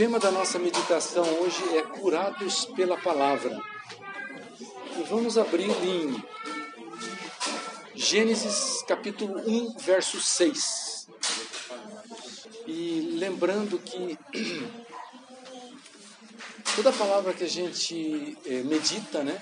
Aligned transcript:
tema 0.00 0.18
da 0.18 0.30
nossa 0.30 0.58
meditação 0.58 1.22
hoje 1.42 1.76
é 1.76 1.82
Curados 1.82 2.64
pela 2.64 2.96
Palavra. 2.96 3.54
E 4.98 5.02
vamos 5.02 5.36
abrir 5.36 5.68
em 5.68 6.24
Gênesis 7.94 8.82
capítulo 8.88 9.38
1, 9.46 9.76
verso 9.76 10.18
6. 10.18 11.06
E 12.66 13.14
lembrando 13.18 13.78
que 13.78 14.18
toda 16.74 16.90
palavra 16.94 17.34
que 17.34 17.44
a 17.44 17.50
gente 17.50 18.38
é, 18.46 18.62
medita, 18.62 19.22
né, 19.22 19.38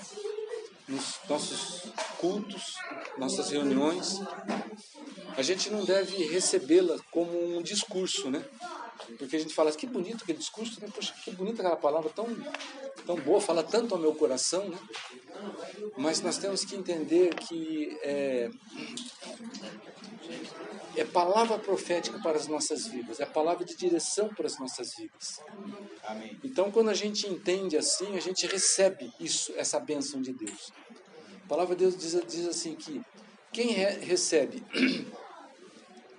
nos 0.89 1.21
nossos 1.29 1.83
cultos, 2.17 2.75
nossas 3.17 3.49
reuniões, 3.49 4.19
a 5.37 5.41
gente 5.41 5.69
não 5.69 5.85
deve 5.85 6.21
recebê-la 6.25 6.97
como 7.11 7.57
um 7.57 7.61
discurso, 7.61 8.29
né? 8.29 8.43
Porque 9.17 9.35
a 9.35 9.39
gente 9.39 9.53
fala, 9.53 9.71
que 9.71 9.87
bonito 9.87 10.23
aquele 10.23 10.37
discurso, 10.37 10.79
né? 10.81 10.89
Poxa, 10.93 11.13
que 11.23 11.31
bonita 11.31 11.61
aquela 11.61 11.75
palavra, 11.75 12.09
tão, 12.09 12.27
tão 13.05 13.15
boa, 13.15 13.41
fala 13.41 13.63
tanto 13.63 13.93
ao 13.93 13.99
meu 13.99 14.13
coração, 14.15 14.69
né? 14.69 14.77
Mas 15.97 16.21
nós 16.21 16.37
temos 16.37 16.63
que 16.65 16.75
entender 16.75 17.33
que 17.35 17.97
é, 18.01 18.49
é 20.95 21.05
palavra 21.05 21.57
profética 21.57 22.19
para 22.19 22.37
as 22.37 22.47
nossas 22.47 22.87
vidas, 22.87 23.19
é 23.19 23.25
palavra 23.25 23.65
de 23.65 23.75
direção 23.75 24.29
para 24.29 24.47
as 24.47 24.59
nossas 24.59 24.95
vidas. 24.95 25.39
Amém. 26.03 26.37
Então, 26.43 26.71
quando 26.71 26.89
a 26.89 26.93
gente 26.93 27.27
entende 27.27 27.77
assim, 27.77 28.15
a 28.15 28.21
gente 28.21 28.45
recebe 28.47 29.11
isso, 29.19 29.53
essa 29.55 29.79
bênção 29.79 30.21
de 30.21 30.33
Deus. 30.33 30.71
A 31.45 31.47
palavra 31.47 31.75
de 31.75 31.85
Deus 31.85 31.97
diz, 31.97 32.21
diz 32.27 32.47
assim 32.47 32.75
que 32.75 33.01
quem 33.51 33.69
recebe 33.71 34.63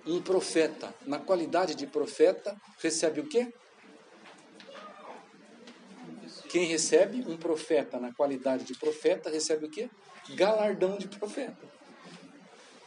um 0.06 0.20
profeta, 0.20 0.94
na 1.06 1.18
qualidade 1.18 1.74
de 1.74 1.86
profeta, 1.86 2.56
recebe 2.78 3.20
o 3.20 3.26
quê? 3.26 3.52
Quem 6.48 6.64
recebe 6.64 7.24
um 7.28 7.36
profeta 7.36 8.00
na 8.00 8.12
qualidade 8.12 8.64
de 8.64 8.74
profeta, 8.74 9.30
recebe 9.30 9.66
o 9.66 9.70
quê? 9.70 9.88
Galardão 10.30 10.98
de 10.98 11.06
profeta. 11.06 11.70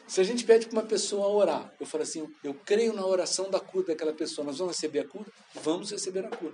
Se 0.07 0.19
a 0.19 0.23
gente 0.23 0.43
pede 0.43 0.67
para 0.67 0.79
uma 0.79 0.85
pessoa 0.85 1.27
orar, 1.27 1.73
eu 1.79 1.85
falo 1.85 2.03
assim, 2.03 2.29
eu 2.43 2.53
creio 2.53 2.93
na 2.93 3.05
oração 3.05 3.49
da 3.49 3.59
cura 3.59 3.87
daquela 3.87 4.13
pessoa, 4.13 4.45
nós 4.45 4.57
vamos 4.57 4.75
receber 4.75 4.99
a 4.99 5.07
cura? 5.07 5.31
Vamos 5.55 5.91
receber 5.91 6.25
a 6.25 6.29
cura. 6.29 6.53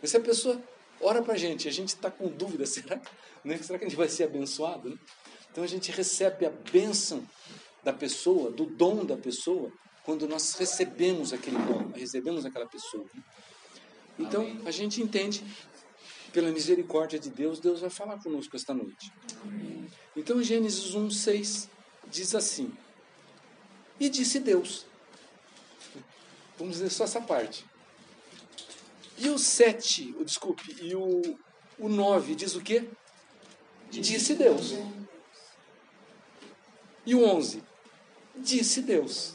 Mas 0.00 0.10
se 0.10 0.16
a 0.16 0.20
pessoa 0.20 0.60
ora 1.00 1.22
para 1.22 1.34
a 1.34 1.36
gente, 1.36 1.68
a 1.68 1.70
gente 1.70 1.90
está 1.90 2.10
com 2.10 2.28
dúvida, 2.28 2.64
será, 2.66 3.00
né? 3.44 3.58
será 3.58 3.78
que 3.78 3.84
a 3.84 3.88
gente 3.88 3.96
vai 3.96 4.08
ser 4.08 4.24
abençoado? 4.24 4.90
Né? 4.90 4.96
Então 5.50 5.62
a 5.62 5.66
gente 5.66 5.92
recebe 5.92 6.46
a 6.46 6.50
bênção 6.50 7.24
da 7.84 7.92
pessoa, 7.92 8.50
do 8.50 8.64
dom 8.64 9.04
da 9.04 9.16
pessoa, 9.16 9.70
quando 10.04 10.26
nós 10.26 10.54
recebemos 10.54 11.32
aquele 11.32 11.58
dom, 11.58 11.90
recebemos 11.94 12.44
aquela 12.44 12.66
pessoa. 12.66 13.06
Então 14.18 14.42
Amém. 14.42 14.62
a 14.64 14.70
gente 14.70 15.02
entende, 15.02 15.44
pela 16.32 16.50
misericórdia 16.50 17.18
de 17.18 17.30
Deus, 17.30 17.60
Deus 17.60 17.80
vai 17.80 17.90
falar 17.90 18.20
conosco 18.22 18.56
esta 18.56 18.74
noite. 18.74 19.12
Amém. 19.42 19.86
Então 20.16 20.42
Gênesis 20.42 20.94
1, 20.94 21.10
6 21.10 21.68
diz 22.08 22.34
assim: 22.34 22.72
E 24.00 24.08
disse 24.08 24.40
Deus. 24.40 24.86
Vamos 26.58 26.74
dizer 26.74 26.90
só 26.90 27.04
essa 27.04 27.20
parte. 27.20 27.64
E 29.18 29.28
o 29.28 29.38
7, 29.38 30.14
o, 30.18 30.24
desculpe, 30.24 30.76
e 30.82 30.94
o, 30.94 31.38
o 31.78 31.88
9 31.88 32.34
diz 32.34 32.54
o 32.54 32.60
quê? 32.60 32.88
Disse 33.90 34.34
Deus. 34.34 34.74
E 37.06 37.14
o 37.14 37.24
11? 37.24 37.62
Disse 38.36 38.82
Deus. 38.82 39.34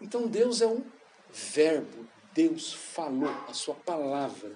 Então 0.00 0.26
Deus 0.26 0.60
é 0.60 0.66
um 0.66 0.84
verbo, 1.32 2.06
Deus 2.32 2.72
falou 2.72 3.30
a 3.48 3.54
sua 3.54 3.74
palavra. 3.74 4.54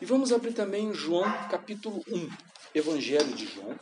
E 0.00 0.04
vamos 0.04 0.32
abrir 0.32 0.52
também 0.52 0.92
João 0.92 1.24
capítulo 1.48 2.02
1, 2.08 2.30
Evangelho 2.74 3.32
de 3.34 3.46
João. 3.46 3.78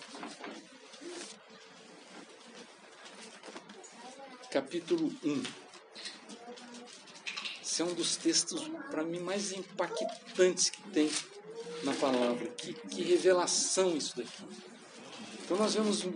Capítulo 4.50 5.12
1. 5.22 5.42
Esse 7.62 7.82
é 7.82 7.84
um 7.84 7.92
dos 7.92 8.16
textos, 8.16 8.70
para 8.90 9.04
mim, 9.04 9.20
mais 9.20 9.52
impactantes 9.52 10.70
que 10.70 10.82
tem 10.90 11.10
na 11.84 11.92
palavra. 11.92 12.46
Que, 12.48 12.72
que 12.72 13.02
revelação 13.02 13.94
isso 13.94 14.16
daqui. 14.16 14.44
Então 15.46 15.56
nós 15.58 15.74
vemos 15.74 16.02
o 16.02 16.10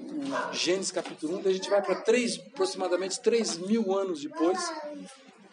Gênesis 0.52 0.90
capítulo 0.90 1.38
1, 1.38 1.42
daí 1.42 1.52
a 1.52 1.54
gente 1.54 1.70
vai 1.70 1.80
para 1.80 2.02
aproximadamente 2.48 3.20
3 3.20 3.58
mil 3.58 3.96
anos 3.96 4.22
depois, 4.22 4.58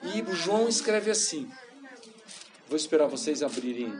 e 0.01 0.19
o 0.23 0.33
João 0.33 0.67
escreve 0.67 1.11
assim. 1.11 1.47
Vou 2.67 2.75
esperar 2.75 3.05
vocês 3.05 3.43
abrirem 3.43 3.93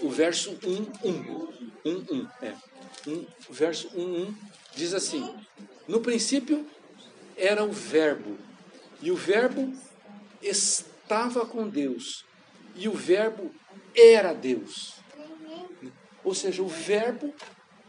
o 0.00 0.08
verso 0.08 0.56
1, 0.64 1.08
1. 1.08 1.48
1, 1.84 2.06
1, 2.12 2.28
é. 2.42 2.54
1, 3.08 3.26
verso 3.50 3.90
1, 3.92 4.28
1 4.28 4.34
diz 4.76 4.94
assim: 4.94 5.34
No 5.88 6.00
princípio 6.00 6.64
era 7.36 7.64
o 7.64 7.72
Verbo, 7.72 8.38
e 9.02 9.10
o 9.10 9.16
Verbo 9.16 9.72
estava 10.40 11.44
com 11.44 11.68
Deus, 11.68 12.24
e 12.76 12.88
o 12.88 12.92
Verbo 12.92 13.52
era 13.96 14.32
Deus. 14.32 14.94
Ou 16.22 16.36
seja, 16.36 16.62
o 16.62 16.68
Verbo 16.68 17.34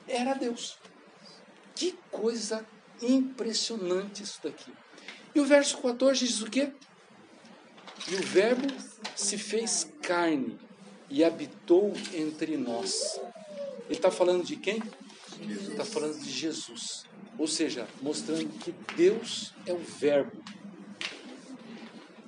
era 0.08 0.34
Deus. 0.34 0.78
Que 1.76 1.98
coisa 2.12 2.66
impressionante 3.02 4.24
isso 4.24 4.40
daqui. 4.44 4.72
E 5.36 5.40
o 5.40 5.46
verso 5.46 5.78
14 5.78 6.26
diz 6.26 6.42
o 6.42 6.50
quê? 6.50 6.72
E 8.10 8.16
o 8.16 8.24
Verbo 8.24 8.68
se 9.16 9.38
fez 9.38 9.92
carne 10.02 10.58
e 11.10 11.24
habitou 11.24 11.94
entre 12.14 12.58
nós. 12.58 13.20
Ele 13.86 13.96
está 13.96 14.10
falando 14.10 14.44
de 14.44 14.56
quem? 14.56 14.82
Ele 15.40 15.54
está 15.54 15.86
falando 15.86 16.18
de 16.18 16.32
Jesus. 16.32 17.06
Ou 17.38 17.48
seja, 17.48 17.88
mostrando 18.02 18.48
que 18.60 18.74
Deus 18.96 19.54
é 19.66 19.74
o 19.74 19.78
Verbo 19.78 20.42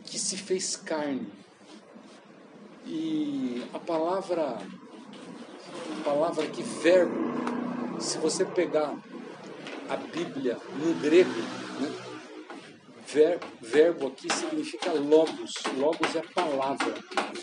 que 0.09 0.17
se 0.17 0.37
fez 0.37 0.75
carne. 0.75 1.31
E 2.85 3.63
a 3.71 3.79
palavra, 3.79 4.57
a 4.57 6.03
palavra 6.03 6.47
que 6.47 6.63
verbo 6.63 7.48
se 7.99 8.17
você 8.17 8.45
pegar 8.45 8.95
a 9.89 9.95
Bíblia 9.95 10.57
no 10.75 10.93
grego, 11.01 11.29
né, 11.79 11.91
ver, 13.07 13.39
verbo 13.61 14.07
aqui 14.07 14.31
significa 14.33 14.91
logos. 14.93 15.53
Logos 15.77 16.15
é 16.15 16.21
palavra, 16.33 16.93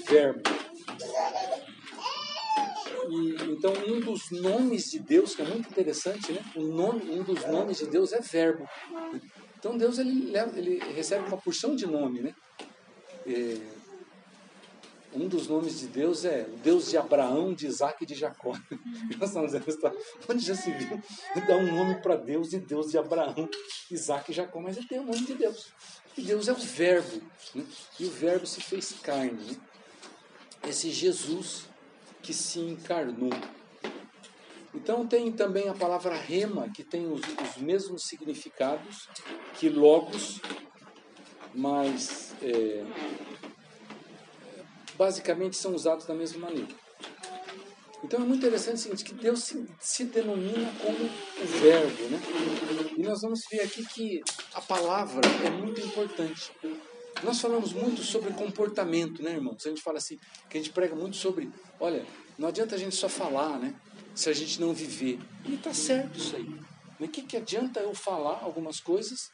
verbo. 0.09 0.43
E, 3.09 3.53
então, 3.53 3.73
um 3.87 4.01
dos 4.01 4.31
nomes 4.31 4.91
de 4.91 4.99
Deus, 4.99 5.35
que 5.35 5.43
é 5.43 5.45
muito 5.45 5.69
interessante, 5.69 6.33
né? 6.33 6.41
Nome, 6.57 7.11
um 7.11 7.23
dos 7.23 7.45
nomes 7.47 7.79
de 7.79 7.87
Deus 7.87 8.13
é 8.13 8.21
verbo. 8.21 8.69
Então, 9.59 9.77
Deus 9.77 9.99
ele, 9.99 10.33
ele 10.57 10.79
recebe 10.93 11.27
uma 11.27 11.37
porção 11.37 11.77
de 11.77 11.87
nome, 11.87 12.21
né? 12.21 12.35
É, 13.27 13.59
um 15.17 15.29
dos 15.29 15.49
nomes 15.49 15.81
de 15.81 15.87
Deus 15.87 16.25
é 16.25 16.47
o 16.53 16.57
Deus 16.59 16.91
de 16.91 16.97
Abraão, 16.97 17.55
de 17.55 17.67
Isaac 17.67 18.05
e 18.05 18.07
de 18.07 18.15
Jacó. 18.15 18.53
Nós 19.19 19.31
estamos 19.31 19.53
dizendo, 19.53 19.97
onde 20.29 20.45
já 20.45 20.55
se 20.55 20.71
viu 20.71 21.01
dar 21.47 21.57
um 21.57 21.75
nome 21.75 21.97
para 21.97 22.17
Deus 22.17 22.51
de 22.51 22.59
Deus 22.59 22.91
de 22.91 22.99
Abraão, 22.99 23.49
Isaac 23.91 24.31
e 24.31 24.35
Jacó, 24.35 24.61
mas 24.61 24.77
ele 24.77 24.87
tem 24.87 25.01
o 25.01 25.05
nome 25.05 25.25
de 25.25 25.35
Deus. 25.35 25.73
E 26.17 26.23
Deus 26.23 26.49
é 26.49 26.53
o 26.53 26.57
Verbo, 26.57 27.23
né? 27.55 27.65
e 27.99 28.05
o 28.05 28.11
Verbo 28.11 28.47
se 28.47 28.61
fez 28.61 28.93
carne. 29.03 29.33
Né? 29.33 29.57
Esse 30.69 30.91
Jesus 30.91 31.67
que 32.23 32.35
se 32.35 32.61
encarnou. 32.61 33.31
Então 34.75 35.07
tem 35.07 35.33
também 35.33 35.69
a 35.69 35.75
palavra 35.75 36.15
rema, 36.15 36.69
que 36.69 36.85
tem 36.85 37.11
os, 37.11 37.21
os 37.21 37.57
mesmos 37.57 38.05
significados 38.05 39.09
que 39.55 39.69
logos, 39.69 40.41
mas 41.55 42.35
é, 42.43 42.85
basicamente 44.97 45.57
são 45.57 45.75
usados 45.75 46.07
da 46.07 46.15
mesma 46.15 46.47
maneira. 46.47 46.69
Então 48.05 48.23
é 48.23 48.25
muito 48.25 48.47
interessante 48.47 48.77
o 48.77 48.79
seguinte, 48.79 49.05
que 49.05 49.15
Deus 49.15 49.43
se, 49.43 49.67
se 49.81 50.05
denomina 50.05 50.73
como 50.81 50.97
o 50.97 51.47
verbo, 51.61 52.03
né? 52.09 52.21
E 52.97 53.03
nós 53.03 53.21
vamos 53.21 53.41
ver 53.51 53.63
aqui 53.63 53.85
que 53.87 54.21
a 54.55 54.61
palavra 54.61 55.21
é 55.45 55.51
muito 55.51 55.81
importante. 55.81 56.53
Nós 57.23 57.41
falamos 57.41 57.73
muito 57.73 58.03
sobre 58.03 58.33
comportamento, 58.35 59.23
né, 59.23 59.33
irmãos? 59.33 59.65
A 59.65 59.71
gente 59.71 59.83
fala 59.83 59.99
assim, 59.99 60.19
que 60.49 60.59
a 60.59 60.61
gente 60.61 60.73
prega 60.73 60.95
muito 60.95 61.17
sobre, 61.17 61.51
olha, 61.81 62.07
não 62.39 62.49
adianta 62.49 62.75
a 62.75 62.79
gente 62.79 62.95
só 62.95 63.09
falar, 63.09 63.59
né? 63.59 63.75
Se 64.15 64.29
a 64.29 64.33
gente 64.33 64.61
não 64.61 64.73
viver. 64.73 65.19
E 65.45 65.55
está 65.55 65.73
certo 65.73 66.19
isso 66.19 66.37
aí. 66.37 66.49
O 67.01 67.09
que, 67.09 67.23
que 67.23 67.37
adianta 67.37 67.81
eu 67.81 67.95
falar 67.95 68.41
algumas 68.43 68.81
coisas 68.81 69.31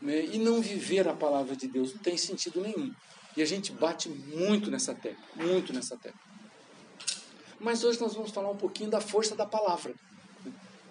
né, 0.00 0.24
e 0.26 0.38
não 0.38 0.60
viver 0.60 1.08
a 1.08 1.14
palavra 1.14 1.54
de 1.56 1.66
Deus? 1.66 1.94
Não 1.94 2.02
tem 2.02 2.16
sentido 2.16 2.60
nenhum. 2.60 2.92
E 3.36 3.42
a 3.42 3.46
gente 3.46 3.72
bate 3.72 4.08
muito 4.08 4.70
nessa 4.70 4.94
tecla, 4.94 5.24
muito 5.34 5.72
nessa 5.72 5.96
tecla. 5.96 6.20
Mas 7.58 7.82
hoje 7.82 8.00
nós 8.00 8.14
vamos 8.14 8.30
falar 8.30 8.50
um 8.50 8.56
pouquinho 8.56 8.90
da 8.90 9.00
força 9.00 9.34
da 9.34 9.46
palavra. 9.46 9.94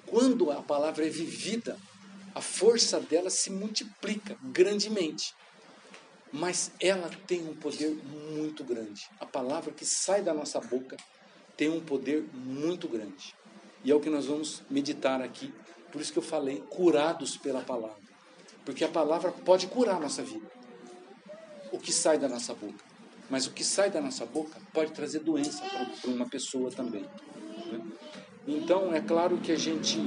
Quando 0.07 0.51
a 0.51 0.61
palavra 0.61 1.05
é 1.05 1.09
vivida, 1.09 1.77
a 2.35 2.41
força 2.41 2.99
dela 2.99 3.29
se 3.29 3.49
multiplica 3.49 4.37
grandemente. 4.41 5.33
mas 6.33 6.71
ela 6.79 7.11
tem 7.27 7.47
um 7.47 7.53
poder 7.53 7.91
muito 7.91 8.63
grande. 8.63 9.07
A 9.19 9.25
palavra 9.25 9.71
que 9.71 9.85
sai 9.85 10.23
da 10.23 10.33
nossa 10.33 10.59
boca 10.59 10.97
tem 11.55 11.69
um 11.69 11.79
poder 11.79 12.25
muito 12.33 12.87
grande. 12.87 13.35
E 13.83 13.91
é 13.91 13.95
o 13.95 13.99
que 13.99 14.09
nós 14.09 14.25
vamos 14.25 14.63
meditar 14.67 15.21
aqui. 15.21 15.53
Por 15.91 16.01
isso 16.01 16.11
que 16.11 16.17
eu 16.17 16.23
falei, 16.23 16.63
curados 16.71 17.37
pela 17.37 17.61
palavra. 17.61 18.01
Porque 18.65 18.83
a 18.83 18.89
palavra 18.89 19.31
pode 19.31 19.67
curar 19.67 19.97
a 19.97 19.99
nossa 19.99 20.23
vida. 20.23 20.49
O 21.73 21.79
que 21.79 21.91
sai 21.91 22.19
da 22.19 22.29
nossa 22.29 22.53
boca. 22.53 22.85
Mas 23.29 23.47
o 23.47 23.51
que 23.51 23.63
sai 23.63 23.89
da 23.89 23.99
nossa 23.99 24.27
boca 24.27 24.61
pode 24.71 24.91
trazer 24.91 25.19
doença 25.19 25.63
para 26.01 26.11
uma 26.11 26.29
pessoa 26.29 26.69
também. 26.69 27.01
Né? 27.65 27.81
Então, 28.47 28.93
é 28.93 29.01
claro 29.01 29.39
que 29.39 29.51
a 29.51 29.57
gente 29.57 29.99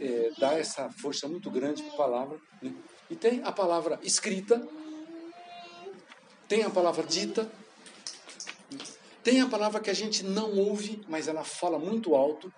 é, 0.00 0.30
dá 0.38 0.52
essa 0.52 0.88
força 0.90 1.26
muito 1.26 1.50
grande 1.50 1.82
para 1.82 1.92
a 1.92 1.96
palavra. 1.96 2.38
Né? 2.62 2.72
E 3.10 3.16
tem 3.16 3.42
a 3.42 3.50
palavra 3.50 3.98
escrita, 4.00 4.64
tem 6.46 6.62
a 6.62 6.70
palavra 6.70 7.04
dita, 7.04 7.50
tem 9.24 9.40
a 9.40 9.48
palavra 9.48 9.80
que 9.80 9.90
a 9.90 9.94
gente 9.94 10.22
não 10.22 10.56
ouve, 10.56 11.04
mas 11.08 11.26
ela 11.26 11.42
fala 11.42 11.80
muito 11.80 12.14
alto. 12.14 12.52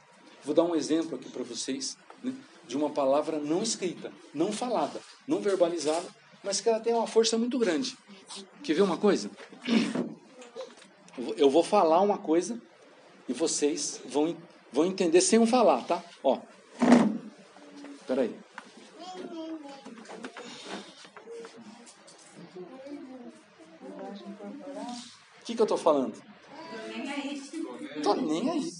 Vou 0.44 0.54
dar 0.54 0.64
um 0.64 0.76
exemplo 0.76 1.16
aqui 1.16 1.30
para 1.30 1.42
vocês 1.42 1.96
né? 2.22 2.34
de 2.66 2.76
uma 2.76 2.90
palavra 2.90 3.38
não 3.38 3.62
escrita, 3.62 4.12
não 4.34 4.52
falada, 4.52 5.00
não 5.26 5.40
verbalizada, 5.40 6.06
mas 6.42 6.60
que 6.60 6.68
ela 6.68 6.80
tem 6.80 6.94
uma 6.94 7.06
força 7.06 7.36
muito 7.36 7.58
grande. 7.58 7.96
Quer 8.62 8.74
ver 8.74 8.82
uma 8.82 8.96
coisa? 8.96 9.30
Eu 11.36 11.50
vou 11.50 11.64
falar 11.64 12.00
uma 12.00 12.18
coisa 12.18 12.60
e 13.28 13.32
vocês 13.32 14.00
vão, 14.06 14.36
vão 14.72 14.86
entender 14.86 15.20
sem 15.20 15.38
eu 15.38 15.46
falar, 15.46 15.84
tá? 15.84 16.02
Ó. 16.22 16.38
Espera 18.00 18.22
aí. 18.22 18.34
O 25.40 25.44
que, 25.44 25.54
que 25.54 25.60
eu 25.60 25.64
estou 25.64 25.78
falando? 25.78 26.14
Tô 28.02 28.14
nem 28.14 28.50
aí. 28.50 28.72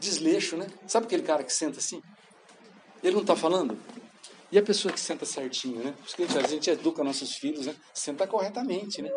Desleixo, 0.00 0.56
né? 0.56 0.66
Sabe 0.86 1.06
aquele 1.06 1.22
cara 1.22 1.44
que 1.44 1.52
senta 1.52 1.78
assim? 1.78 2.02
Ele 3.02 3.14
não 3.14 3.20
está 3.22 3.36
falando? 3.36 3.78
E 4.52 4.58
a 4.58 4.62
pessoa 4.62 4.92
que 4.92 5.00
senta 5.00 5.24
certinho, 5.24 5.82
né? 5.82 5.94
Porque 5.98 6.24
a 6.38 6.46
gente 6.46 6.68
educa 6.68 7.02
nossos 7.02 7.34
filhos, 7.36 7.64
né? 7.64 7.74
Senta 7.94 8.26
corretamente, 8.26 9.00
né? 9.00 9.10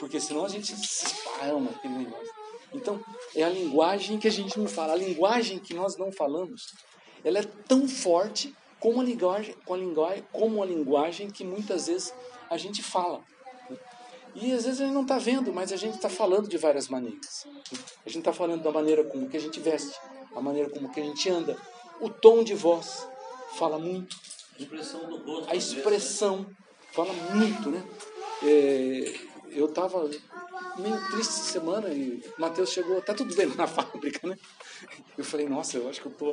Porque 0.00 0.18
senão 0.18 0.44
a 0.44 0.48
gente 0.48 0.66
se 0.66 1.06
esparrama 1.06 1.70
aquele 1.70 1.94
negócio. 1.94 2.28
Então, 2.74 3.00
é 3.36 3.44
a 3.44 3.48
linguagem 3.48 4.18
que 4.18 4.26
a 4.26 4.30
gente 4.32 4.58
não 4.58 4.66
fala. 4.66 4.94
A 4.94 4.96
linguagem 4.96 5.60
que 5.60 5.74
nós 5.74 5.96
não 5.96 6.10
falamos, 6.10 6.74
ela 7.24 7.38
é 7.38 7.42
tão 7.68 7.86
forte 7.86 8.52
como 8.80 9.00
a 9.00 9.04
linguagem, 9.04 9.54
a 9.68 9.76
linguagem, 9.76 10.26
como 10.32 10.60
a 10.60 10.66
linguagem 10.66 11.30
que 11.30 11.44
muitas 11.44 11.86
vezes 11.86 12.12
a 12.50 12.56
gente 12.56 12.82
fala. 12.82 13.22
E 14.34 14.52
às 14.52 14.64
vezes 14.64 14.80
a 14.80 14.84
gente 14.84 14.94
não 14.94 15.02
está 15.02 15.18
vendo, 15.18 15.52
mas 15.52 15.72
a 15.72 15.76
gente 15.76 15.94
está 15.94 16.08
falando 16.08 16.48
de 16.48 16.56
várias 16.56 16.88
maneiras. 16.88 17.46
A 18.04 18.08
gente 18.08 18.20
está 18.20 18.32
falando 18.32 18.62
da 18.62 18.72
maneira 18.72 19.04
como 19.04 19.28
que 19.28 19.36
a 19.36 19.40
gente 19.40 19.60
veste, 19.60 19.96
a 20.34 20.40
maneira 20.40 20.68
como 20.68 20.90
que 20.90 21.00
a 21.00 21.04
gente 21.04 21.28
anda, 21.30 21.56
o 22.00 22.08
tom 22.08 22.42
de 22.42 22.54
voz 22.54 23.06
fala 23.56 23.78
muito. 23.78 24.16
A 25.48 25.56
expressão 25.56 26.46
fala 26.92 27.12
muito, 27.12 27.70
né? 27.70 27.82
É, 28.42 29.14
eu 29.50 29.66
estava 29.66 30.08
meio 30.78 30.96
triste 31.10 31.30
essa 31.30 31.52
semana 31.52 31.88
e 31.88 32.22
o 32.36 32.40
Matheus 32.40 32.70
chegou, 32.70 33.00
tá 33.02 33.14
tudo 33.14 33.34
bem 33.34 33.46
na 33.54 33.66
fábrica, 33.68 34.26
né? 34.26 34.36
Eu 35.16 35.24
falei, 35.24 35.48
nossa, 35.48 35.76
eu 35.76 35.88
acho 35.88 36.00
que 36.00 36.06
eu 36.06 36.12
tô, 36.12 36.32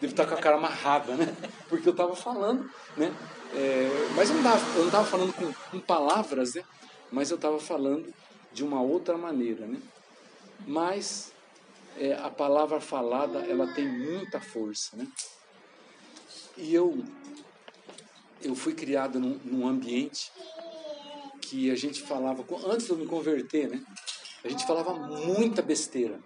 devo 0.00 0.12
estar 0.12 0.26
com 0.26 0.34
a 0.34 0.40
cara 0.40 0.56
amarrada, 0.56 1.14
né? 1.14 1.34
Porque 1.68 1.88
eu 1.88 1.92
estava 1.92 2.14
falando, 2.14 2.70
né? 2.96 3.14
É, 3.54 3.88
mas 4.16 4.30
eu 4.30 4.36
não 4.36 4.42
estava 4.42 4.90
tava 4.90 5.04
falando 5.06 5.32
com, 5.32 5.52
com 5.70 5.80
palavras, 5.80 6.54
né? 6.54 6.64
Mas 7.10 7.30
eu 7.30 7.36
estava 7.36 7.58
falando 7.58 8.12
de 8.52 8.64
uma 8.64 8.80
outra 8.80 9.16
maneira, 9.16 9.66
né? 9.66 9.80
Mas 10.66 11.32
é, 11.96 12.14
a 12.14 12.30
palavra 12.30 12.80
falada, 12.80 13.40
ela 13.40 13.72
tem 13.72 13.86
muita 13.86 14.40
força, 14.40 14.96
né? 14.96 15.06
E 16.56 16.74
eu 16.74 17.04
eu 18.44 18.54
fui 18.54 18.74
criado 18.74 19.18
num, 19.18 19.38
num, 19.44 19.66
ambiente 19.66 20.30
que 21.40 21.70
a 21.70 21.74
gente 21.74 22.02
falava, 22.02 22.44
antes 22.66 22.86
de 22.86 22.92
eu 22.92 22.98
me 22.98 23.06
converter, 23.06 23.68
né? 23.68 23.82
A 24.44 24.48
gente 24.48 24.66
falava 24.66 24.92
muita 24.94 25.62
besteira. 25.62 26.20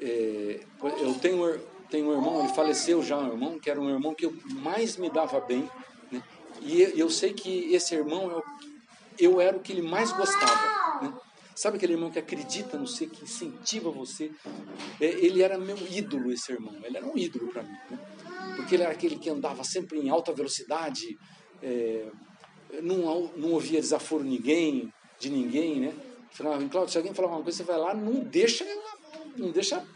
É, 0.00 0.60
eu 1.00 1.14
tenho, 1.14 1.58
tenho 1.90 2.08
um 2.08 2.12
irmão, 2.12 2.40
ele 2.40 2.54
faleceu 2.54 3.02
já, 3.02 3.18
um 3.18 3.28
irmão, 3.28 3.58
que 3.58 3.70
era 3.70 3.80
um 3.80 3.90
irmão 3.90 4.14
que 4.14 4.24
eu 4.24 4.34
mais 4.62 4.96
me 4.96 5.10
dava 5.10 5.40
bem, 5.40 5.68
né? 6.10 6.22
E 6.62 6.82
eu 6.98 7.10
sei 7.10 7.32
que 7.34 7.74
esse 7.74 7.94
irmão, 7.94 8.30
eu, 8.30 8.42
eu 9.18 9.40
era 9.40 9.56
o 9.56 9.60
que 9.60 9.72
ele 9.72 9.82
mais 9.82 10.12
gostava, 10.12 11.02
né? 11.02 11.12
Sabe 11.58 11.76
aquele 11.76 11.94
irmão 11.94 12.10
que 12.10 12.18
acredita 12.18 12.78
no 12.78 12.86
você, 12.86 13.06
que 13.06 13.24
incentiva 13.24 13.90
você? 13.90 14.30
É, 15.00 15.06
ele 15.06 15.42
era 15.42 15.58
meu 15.58 15.76
ídolo, 15.90 16.30
esse 16.30 16.52
irmão. 16.52 16.74
Ele 16.84 16.96
era 16.96 17.06
um 17.06 17.16
ídolo 17.16 17.48
para 17.48 17.62
mim. 17.62 17.76
Né? 17.90 17.98
porque 18.58 18.74
ele 18.74 18.82
era 18.82 18.92
aquele 18.92 19.16
que 19.16 19.30
andava 19.30 19.62
sempre 19.62 20.00
em 20.00 20.10
alta 20.10 20.32
velocidade, 20.32 21.16
é, 21.62 22.08
não, 22.82 23.30
não 23.36 23.52
ouvia 23.52 23.80
desaforo 23.80 24.24
ninguém, 24.24 24.92
de 25.18 25.30
ninguém, 25.30 25.78
né? 25.80 25.94
Falava, 26.32 26.68
Cláudio, 26.68 26.90
se 26.90 26.98
alguém 26.98 27.14
falar 27.14 27.28
uma 27.28 27.42
coisa, 27.42 27.58
você 27.58 27.62
vai 27.62 27.78
lá, 27.78 27.94
não 27.94 28.14
deixa, 28.14 28.66
não 29.36 29.52
deixa 29.52 29.86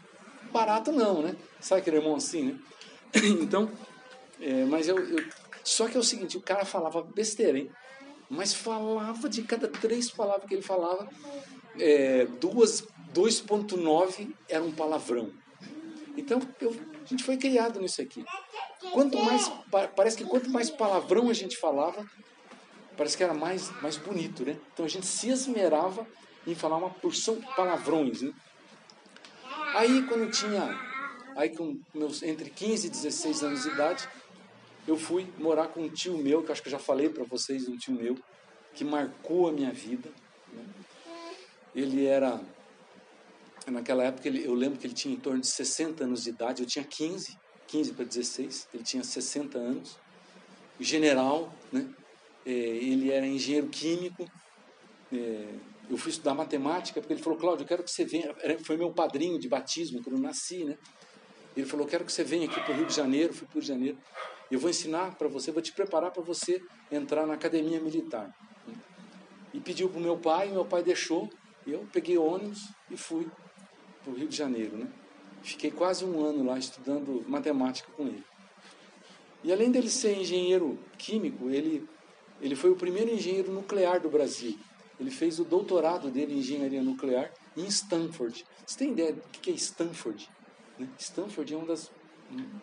barato 0.51 0.93
não, 0.93 1.21
né? 1.21 1.35
Sabe 1.59 1.81
aquele 1.81 1.97
irmão 1.97 2.15
assim, 2.15 2.43
né? 2.43 2.59
Então, 3.41 3.69
é, 4.39 4.63
mas 4.63 4.87
eu, 4.87 4.97
eu, 4.97 5.23
Só 5.61 5.89
que 5.89 5.97
é 5.97 5.99
o 5.99 6.03
seguinte, 6.03 6.37
o 6.37 6.41
cara 6.41 6.63
falava 6.63 7.01
besteira, 7.01 7.57
hein? 7.57 7.69
Mas 8.33 8.53
falava 8.53 9.29
de 9.29 9.43
cada 9.43 9.67
três 9.67 10.09
palavras 10.09 10.47
que 10.47 10.55
ele 10.55 10.61
falava, 10.61 11.07
é, 11.79 12.25
duas 12.39 12.83
2.9 13.13 14.33
era 14.49 14.63
um 14.63 14.71
palavrão. 14.71 15.31
Então, 16.17 16.41
eu, 16.59 16.75
a 17.03 17.05
gente 17.05 17.23
foi 17.23 17.37
criado 17.37 17.79
nisso 17.79 18.01
aqui. 18.01 18.25
Quanto 18.91 19.17
mais 19.19 19.51
parece 19.95 20.17
que 20.17 20.25
quanto 20.25 20.49
mais 20.49 20.69
palavrão 20.69 21.29
a 21.29 21.33
gente 21.33 21.57
falava, 21.57 22.05
parece 22.97 23.15
que 23.15 23.23
era 23.23 23.33
mais 23.33 23.71
mais 23.81 23.97
bonito, 23.97 24.43
né? 24.43 24.57
Então 24.73 24.85
a 24.85 24.89
gente 24.89 25.05
se 25.05 25.29
esmerava 25.29 26.05
em 26.45 26.53
falar 26.53 26.77
uma 26.77 26.89
porção 26.89 27.35
de 27.35 27.45
palavrões, 27.55 28.21
né? 28.21 28.33
Aí 29.75 30.03
quando 30.03 30.23
eu 30.23 30.31
tinha 30.31 30.77
aí 31.35 31.49
com 31.49 31.79
meus 31.93 32.21
entre 32.21 32.49
15 32.49 32.87
e 32.87 32.89
16 32.89 33.43
anos 33.43 33.63
de 33.63 33.69
idade, 33.69 34.07
eu 34.87 34.97
fui 34.97 35.27
morar 35.37 35.67
com 35.67 35.81
um 35.81 35.89
tio 35.89 36.17
meu, 36.17 36.43
que 36.43 36.51
acho 36.51 36.61
que 36.61 36.67
eu 36.67 36.71
já 36.71 36.79
falei 36.79 37.09
para 37.09 37.23
vocês, 37.23 37.67
um 37.67 37.77
tio 37.77 37.93
meu 37.93 38.17
que 38.73 38.83
marcou 38.83 39.47
a 39.47 39.51
minha 39.51 39.71
vida. 39.71 40.09
Né? 40.51 40.63
Ele 41.75 42.05
era 42.05 42.41
naquela 43.71 44.03
época 44.03 44.27
eu 44.27 44.53
lembro 44.53 44.77
que 44.77 44.85
ele 44.85 44.93
tinha 44.93 45.13
em 45.13 45.19
torno 45.19 45.39
de 45.39 45.47
60 45.47 46.03
anos 46.03 46.23
de 46.23 46.29
idade, 46.29 46.61
eu 46.61 46.67
tinha 46.67 46.83
15. 46.83 47.37
15 47.67 47.93
para 47.93 48.05
16, 48.05 48.67
ele 48.71 48.83
tinha 48.83 49.03
60 49.03 49.57
anos, 49.57 49.97
general, 50.79 51.51
né? 51.71 51.89
É, 52.45 52.51
ele 52.51 53.09
era 53.09 53.25
engenheiro 53.25 53.67
químico. 53.67 54.29
É, 55.11 55.47
eu 55.89 55.97
fui 55.97 56.11
estudar 56.11 56.35
matemática 56.35 57.01
porque 57.01 57.13
ele 57.13 57.21
falou, 57.23 57.39
Cláudio, 57.39 57.63
eu 57.63 57.67
quero 57.67 57.83
que 57.83 57.89
você 57.89 58.05
venha. 58.05 58.31
Foi 58.63 58.77
meu 58.77 58.91
padrinho 58.91 59.39
de 59.39 59.47
batismo 59.47 60.03
quando 60.03 60.17
eu 60.17 60.21
nasci, 60.21 60.63
né? 60.63 60.77
Ele 61.57 61.65
falou, 61.65 61.87
quero 61.87 62.05
que 62.05 62.11
você 62.11 62.23
venha 62.23 62.45
aqui 62.45 62.59
para 62.61 62.73
o 62.73 62.75
Rio 62.75 62.85
de 62.85 62.93
Janeiro. 62.93 63.33
Fui 63.33 63.47
para 63.47 63.53
o 63.53 63.55
Rio 63.55 63.61
de 63.61 63.67
Janeiro. 63.67 63.97
Eu 64.53 64.59
vou 64.59 64.69
ensinar 64.69 65.15
para 65.15 65.27
você, 65.27 65.51
vou 65.51 65.63
te 65.63 65.71
preparar 65.71 66.11
para 66.11 66.21
você 66.21 66.61
entrar 66.91 67.25
na 67.25 67.33
academia 67.33 67.81
militar. 67.81 68.31
E 69.51 69.59
pediu 69.59 69.89
para 69.89 69.97
o 69.97 70.01
meu 70.01 70.15
pai, 70.15 70.51
meu 70.51 70.63
pai 70.63 70.83
deixou. 70.83 71.27
Eu 71.65 71.87
peguei 71.91 72.19
ônibus 72.19 72.69
e 72.91 72.95
fui 72.95 73.27
para 74.03 74.13
o 74.13 74.15
Rio 74.15 74.27
de 74.27 74.35
Janeiro, 74.37 74.77
né? 74.77 74.87
Fiquei 75.41 75.71
quase 75.71 76.05
um 76.05 76.23
ano 76.23 76.43
lá 76.45 76.59
estudando 76.59 77.27
matemática 77.27 77.91
com 77.93 78.03
ele. 78.03 78.23
E 79.43 79.51
além 79.51 79.71
dele 79.71 79.89
ser 79.89 80.19
engenheiro 80.19 80.77
químico, 80.99 81.49
ele, 81.49 81.89
ele 82.39 82.55
foi 82.55 82.69
o 82.69 82.75
primeiro 82.75 83.09
engenheiro 83.09 83.51
nuclear 83.51 83.99
do 83.99 84.07
Brasil. 84.07 84.55
Ele 84.99 85.09
fez 85.09 85.39
o 85.39 85.43
doutorado 85.43 86.11
dele 86.11 86.35
em 86.35 86.37
engenharia 86.37 86.83
nuclear 86.83 87.33
em 87.57 87.65
Stanford. 87.65 88.45
Você 88.67 88.77
tem 88.77 88.91
ideia 88.91 89.13
do 89.13 89.21
que 89.29 89.49
é 89.49 89.53
Stanford? 89.55 90.29
Né? 90.77 90.87
Stanford 90.99 91.51
é 91.51 91.57
uma 91.57 91.65
das 91.65 91.91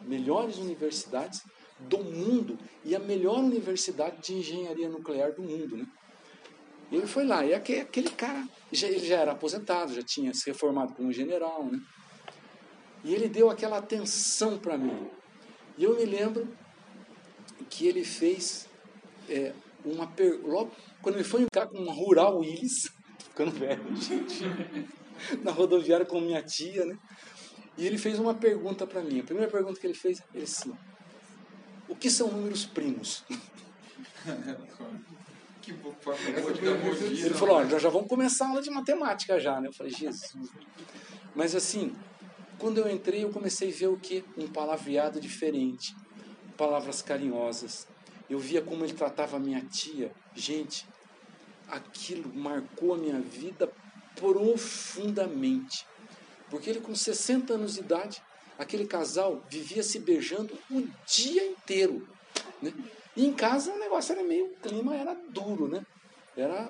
melhores 0.02 0.56
universidades 0.56 1.42
do 1.88 1.98
mundo 1.98 2.58
e 2.84 2.94
a 2.94 2.98
melhor 2.98 3.38
universidade 3.38 4.18
de 4.22 4.34
engenharia 4.34 4.88
nuclear 4.88 5.32
do 5.32 5.42
mundo. 5.42 5.76
Né? 5.76 5.86
E 6.90 6.96
ele 6.96 7.06
foi 7.06 7.24
lá, 7.24 7.44
e 7.44 7.54
aquele, 7.54 8.10
cara, 8.10 8.46
ele 8.72 8.98
já 8.98 9.16
era 9.16 9.32
aposentado, 9.32 9.94
já 9.94 10.02
tinha 10.02 10.34
se 10.34 10.46
reformado 10.46 10.92
como 10.94 11.12
general, 11.12 11.64
né? 11.64 11.80
E 13.04 13.14
ele 13.14 13.28
deu 13.28 13.48
aquela 13.48 13.78
atenção 13.78 14.58
para 14.58 14.76
mim. 14.76 15.08
E 15.78 15.84
eu 15.84 15.96
me 15.96 16.04
lembro 16.04 16.48
que 17.70 17.86
ele 17.86 18.04
fez 18.04 18.68
é, 19.28 19.52
uma 19.84 20.06
pergunta. 20.06 20.70
Quando 21.00 21.14
ele 21.14 21.24
foi 21.24 21.44
ficar 21.44 21.66
com 21.66 21.78
uma 21.78 21.92
Rural 21.92 22.38
Willis, 22.38 22.92
ficando 23.24 23.52
velho, 23.52 23.96
gente, 23.96 24.42
na 25.42 25.52
rodoviária 25.52 26.04
com 26.04 26.20
minha 26.20 26.42
tia, 26.42 26.84
né? 26.84 26.98
E 27.78 27.86
ele 27.86 27.96
fez 27.96 28.18
uma 28.18 28.34
pergunta 28.34 28.86
para 28.86 29.00
mim. 29.00 29.20
A 29.20 29.24
primeira 29.24 29.50
pergunta 29.50 29.80
que 29.80 29.86
ele 29.86 29.94
fez, 29.94 30.22
ele 30.34 30.44
disse: 30.44 30.70
O 31.90 31.96
que 31.96 32.08
são 32.08 32.28
números 32.30 32.64
primos? 32.64 33.24
Que 35.60 35.72
Ele 35.72 37.28
né? 37.28 37.36
falou, 37.36 37.56
olha, 37.56 37.78
já 37.78 37.90
vamos 37.90 38.08
começar 38.08 38.46
a 38.46 38.48
aula 38.48 38.62
de 38.62 38.70
matemática 38.70 39.38
já, 39.38 39.60
né? 39.60 39.68
Eu 39.68 39.72
falei, 39.74 39.92
Jesus. 39.92 40.32
Mas 41.34 41.54
assim, 41.54 41.94
quando 42.58 42.78
eu 42.78 42.90
entrei, 42.90 43.24
eu 43.24 43.30
comecei 43.30 43.70
a 43.70 43.74
ver 43.74 43.88
o 43.88 43.98
que? 43.98 44.24
Um 44.38 44.48
palavreado 44.48 45.20
diferente, 45.20 45.94
palavras 46.56 47.02
carinhosas. 47.02 47.86
Eu 48.28 48.38
via 48.38 48.62
como 48.62 48.84
ele 48.84 48.94
tratava 48.94 49.36
a 49.36 49.40
minha 49.40 49.60
tia. 49.60 50.12
Gente, 50.34 50.88
aquilo 51.68 52.34
marcou 52.34 52.94
a 52.94 52.98
minha 52.98 53.20
vida 53.20 53.70
profundamente. 54.16 55.86
Porque 56.48 56.70
ele, 56.70 56.80
com 56.80 56.94
60 56.94 57.52
anos 57.52 57.74
de 57.74 57.80
idade, 57.80 58.22
aquele 58.60 58.86
casal 58.86 59.42
vivia 59.48 59.82
se 59.82 59.98
beijando 59.98 60.56
o 60.70 60.86
dia 61.06 61.44
inteiro. 61.46 62.06
Né? 62.60 62.72
E 63.16 63.26
em 63.26 63.32
casa 63.32 63.72
o 63.72 63.78
negócio 63.78 64.12
era 64.12 64.22
meio, 64.22 64.46
o 64.46 64.56
clima 64.56 64.94
era 64.94 65.14
duro, 65.14 65.66
né? 65.66 65.84
Era 66.36 66.68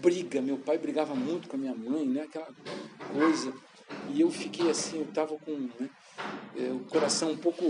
briga. 0.00 0.42
Meu 0.42 0.58
pai 0.58 0.76
brigava 0.76 1.14
muito 1.14 1.48
com 1.48 1.56
a 1.56 1.58
minha 1.58 1.74
mãe, 1.74 2.06
né? 2.06 2.22
Aquela 2.22 2.48
coisa. 3.12 3.52
E 4.10 4.20
eu 4.20 4.30
fiquei 4.30 4.70
assim, 4.70 4.98
eu 4.98 5.04
estava 5.04 5.36
com 5.38 5.52
né, 5.78 5.90
é, 6.56 6.70
o 6.70 6.80
coração 6.80 7.32
um 7.32 7.36
pouco 7.36 7.64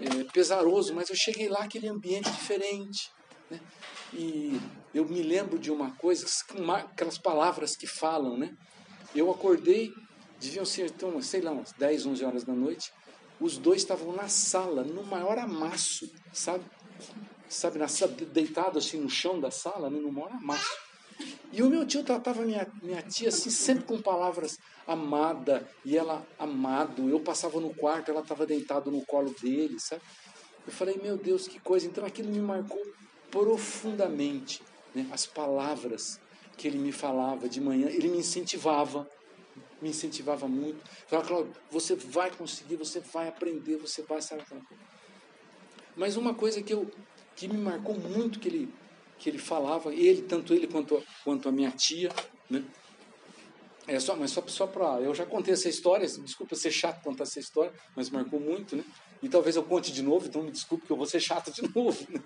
é, 0.00 0.24
pesaroso, 0.32 0.94
mas 0.94 1.08
eu 1.08 1.16
cheguei 1.16 1.48
lá, 1.48 1.60
aquele 1.60 1.88
ambiente 1.88 2.30
diferente. 2.30 3.10
Né? 3.50 3.60
E 4.12 4.60
eu 4.94 5.04
me 5.04 5.22
lembro 5.22 5.58
de 5.58 5.70
uma 5.70 5.90
coisa, 5.92 6.26
aquelas 6.84 7.18
palavras 7.18 7.76
que 7.76 7.86
falam, 7.86 8.36
né? 8.36 8.54
Eu 9.14 9.30
acordei, 9.30 9.90
deviam 10.46 10.64
ser, 10.64 10.86
então, 10.86 11.20
sei 11.22 11.40
lá, 11.40 11.52
umas 11.52 11.72
10, 11.72 12.06
11 12.06 12.24
horas 12.24 12.44
da 12.44 12.52
noite. 12.52 12.92
Os 13.40 13.58
dois 13.58 13.82
estavam 13.82 14.12
na 14.12 14.28
sala, 14.28 14.82
no 14.82 15.04
maior 15.04 15.38
amasso, 15.38 16.10
sabe? 16.32 16.64
Sabe, 17.48 17.78
na, 17.78 17.86
deitado 18.32 18.78
assim 18.78 18.98
no 18.98 19.08
chão 19.08 19.38
da 19.38 19.50
sala, 19.50 19.88
né, 19.90 19.98
no 19.98 20.10
maior 20.10 20.32
amasso. 20.32 20.76
E 21.52 21.62
o 21.62 21.68
meu 21.68 21.86
tio 21.86 22.02
tratava 22.02 22.42
minha, 22.42 22.66
minha 22.82 23.02
tia 23.02 23.28
assim, 23.28 23.50
sempre 23.50 23.84
com 23.84 24.00
palavras 24.00 24.58
amada, 24.86 25.68
e 25.84 25.96
ela 25.96 26.26
amado. 26.38 27.08
Eu 27.08 27.20
passava 27.20 27.60
no 27.60 27.74
quarto, 27.74 28.10
ela 28.10 28.20
estava 28.20 28.46
deitada 28.46 28.90
no 28.90 29.04
colo 29.04 29.34
dele, 29.40 29.78
sabe? 29.78 30.02
Eu 30.66 30.72
falei, 30.72 30.98
meu 31.00 31.16
Deus, 31.16 31.46
que 31.46 31.60
coisa. 31.60 31.86
Então 31.86 32.04
aquilo 32.04 32.30
me 32.30 32.40
marcou 32.40 32.82
profundamente. 33.30 34.62
Né? 34.94 35.06
As 35.12 35.26
palavras 35.26 36.20
que 36.56 36.66
ele 36.66 36.78
me 36.78 36.90
falava 36.92 37.48
de 37.48 37.60
manhã, 37.60 37.88
ele 37.88 38.08
me 38.08 38.18
incentivava, 38.18 39.08
me 39.80 39.90
incentivava 39.90 40.48
muito. 40.48 40.78
Falava, 41.06 41.28
Cláudio, 41.28 41.52
você 41.70 41.94
vai 41.94 42.30
conseguir, 42.30 42.76
você 42.76 43.00
vai 43.00 43.28
aprender, 43.28 43.76
você 43.76 44.02
vai 44.02 44.20
saber. 44.22 44.44
Mas 45.94 46.16
uma 46.16 46.34
coisa 46.34 46.62
que, 46.62 46.72
eu, 46.72 46.90
que 47.34 47.48
me 47.48 47.58
marcou 47.58 47.98
muito 47.98 48.38
que 48.38 48.48
ele, 48.48 48.74
que 49.18 49.28
ele 49.28 49.38
falava, 49.38 49.94
ele, 49.94 50.22
tanto 50.22 50.52
ele 50.54 50.66
quanto, 50.66 51.02
quanto 51.24 51.48
a 51.48 51.52
minha 51.52 51.70
tia, 51.70 52.10
né? 52.50 52.64
É 53.88 54.00
só, 54.00 54.16
mas 54.16 54.32
só, 54.32 54.42
só 54.48 54.66
para. 54.66 55.00
Eu 55.00 55.14
já 55.14 55.24
contei 55.24 55.54
essa 55.54 55.68
história, 55.68 56.06
desculpa 56.06 56.56
ser 56.56 56.72
chato 56.72 57.02
contar 57.04 57.22
essa 57.22 57.38
história, 57.38 57.72
mas 57.94 58.10
marcou 58.10 58.40
muito, 58.40 58.74
né? 58.74 58.84
E 59.22 59.28
talvez 59.28 59.54
eu 59.54 59.62
conte 59.62 59.92
de 59.92 60.02
novo, 60.02 60.26
então 60.26 60.42
me 60.42 60.50
desculpe 60.50 60.86
que 60.86 60.92
eu 60.92 60.96
vou 60.96 61.06
ser 61.06 61.20
chato 61.20 61.52
de 61.52 61.62
novo. 61.74 62.04
Né? 62.10 62.20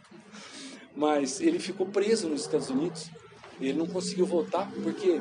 Mas 0.97 1.41
ele 1.41 1.59
ficou 1.59 1.87
preso 1.87 2.29
nos 2.29 2.43
Estados 2.43 2.71
Unidos, 2.71 3.11
ele 3.61 3.79
não 3.79 3.87
conseguiu 3.87 4.27
voltar, 4.27 4.71
porque 4.83 5.21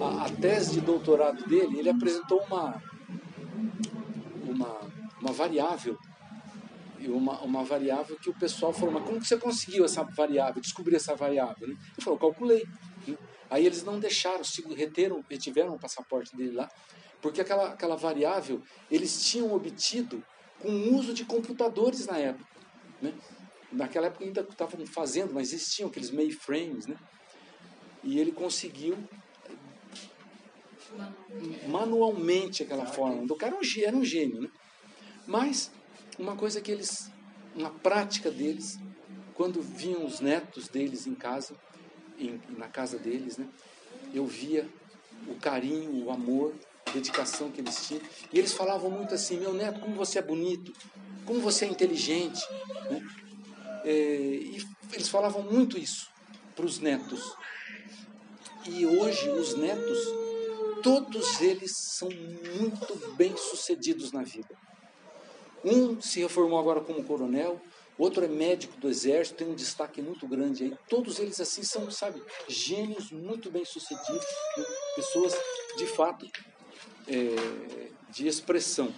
a, 0.00 0.24
a 0.24 0.30
tese 0.30 0.72
de 0.72 0.80
doutorado 0.80 1.46
dele, 1.46 1.78
ele 1.78 1.90
apresentou 1.90 2.42
uma, 2.42 2.82
uma, 4.48 4.80
uma 5.20 5.32
variável 5.32 5.98
uma, 7.08 7.40
uma 7.42 7.64
variável 7.64 8.16
que 8.16 8.30
o 8.30 8.34
pessoal 8.34 8.72
falou, 8.72 8.94
mas 8.94 9.04
como 9.04 9.20
que 9.20 9.26
você 9.26 9.36
conseguiu 9.36 9.84
essa 9.84 10.02
variável, 10.02 10.60
descobrir 10.60 10.96
essa 10.96 11.14
variável? 11.14 11.68
Né? 11.68 11.74
Ele 11.74 12.04
falou, 12.04 12.18
calculei. 12.18 12.64
Né? 13.06 13.16
Aí 13.50 13.66
eles 13.66 13.84
não 13.84 13.98
deixaram, 13.98 14.42
reteram, 14.74 15.24
retiveram 15.28 15.74
o 15.74 15.78
passaporte 15.78 16.34
dele 16.36 16.52
lá, 16.52 16.68
porque 17.20 17.40
aquela, 17.40 17.68
aquela 17.68 17.96
variável 17.96 18.62
eles 18.90 19.28
tinham 19.28 19.52
obtido 19.52 20.24
com 20.60 20.68
o 20.68 20.96
uso 20.96 21.12
de 21.12 21.24
computadores 21.24 22.06
na 22.06 22.18
época. 22.18 22.48
Né? 23.00 23.12
Naquela 23.70 24.06
época 24.06 24.24
ainda 24.24 24.40
estavam 24.40 24.86
fazendo, 24.86 25.34
mas 25.34 25.52
existiam 25.52 25.88
aqueles 25.88 26.10
mainframes, 26.10 26.86
né? 26.86 26.96
E 28.04 28.18
ele 28.20 28.32
conseguiu 28.32 28.96
manualmente 31.66 32.62
aquela 32.62 32.86
forma. 32.86 33.22
O 33.22 33.36
cara 33.36 33.56
era 33.82 33.96
um 33.96 34.04
gênio, 34.04 34.42
né? 34.42 34.48
Mas 35.26 35.70
uma 36.18 36.36
coisa 36.36 36.60
que 36.60 36.70
eles, 36.70 37.10
uma 37.54 37.70
prática 37.70 38.30
deles, 38.30 38.78
quando 39.34 39.60
vinham 39.60 40.04
os 40.04 40.20
netos 40.20 40.68
deles 40.68 41.06
em 41.06 41.14
casa, 41.14 41.56
em, 42.18 42.40
na 42.56 42.68
casa 42.68 42.98
deles, 42.98 43.36
né? 43.36 43.48
Eu 44.12 44.26
via 44.26 44.68
o 45.26 45.34
carinho, 45.36 46.04
o 46.04 46.10
amor, 46.10 46.54
a 46.86 46.90
dedicação 46.90 47.50
que 47.50 47.60
eles 47.60 47.86
tinham. 47.86 48.02
E 48.32 48.38
eles 48.38 48.52
falavam 48.52 48.90
muito 48.90 49.14
assim: 49.14 49.38
meu 49.38 49.52
neto, 49.52 49.80
como 49.80 49.94
você 49.94 50.18
é 50.18 50.22
bonito, 50.22 50.72
como 51.24 51.40
você 51.40 51.64
é 51.64 51.68
inteligente. 51.68 52.40
Né? 52.90 53.06
É, 53.84 53.90
e 53.90 54.64
eles 54.92 55.08
falavam 55.08 55.42
muito 55.42 55.78
isso 55.78 56.08
para 56.54 56.64
os 56.64 56.78
netos. 56.78 57.34
E 58.66 58.86
hoje 58.86 59.28
os 59.28 59.54
netos, 59.54 59.98
todos 60.82 61.40
eles 61.40 61.72
são 61.76 62.08
muito 62.08 63.14
bem 63.14 63.36
sucedidos 63.36 64.10
na 64.10 64.22
vida. 64.22 64.56
Um 65.64 66.00
se 66.00 66.20
reformou 66.20 66.58
agora 66.58 66.80
como 66.80 67.04
coronel, 67.04 67.60
outro 67.98 68.24
é 68.24 68.28
médico 68.28 68.78
do 68.78 68.88
exército, 68.88 69.38
tem 69.38 69.48
um 69.48 69.54
destaque 69.54 70.00
muito 70.02 70.26
grande 70.26 70.64
aí. 70.64 70.78
Todos 70.88 71.18
eles 71.18 71.40
assim 71.40 71.62
são, 71.62 71.90
sabe, 71.90 72.22
gênios 72.48 73.10
muito 73.10 73.50
bem 73.50 73.64
sucedidos, 73.64 74.26
pessoas 74.96 75.34
de 75.76 75.86
fato 75.86 76.26
é, 77.06 77.90
de 78.10 78.26
expressão. 78.26 78.92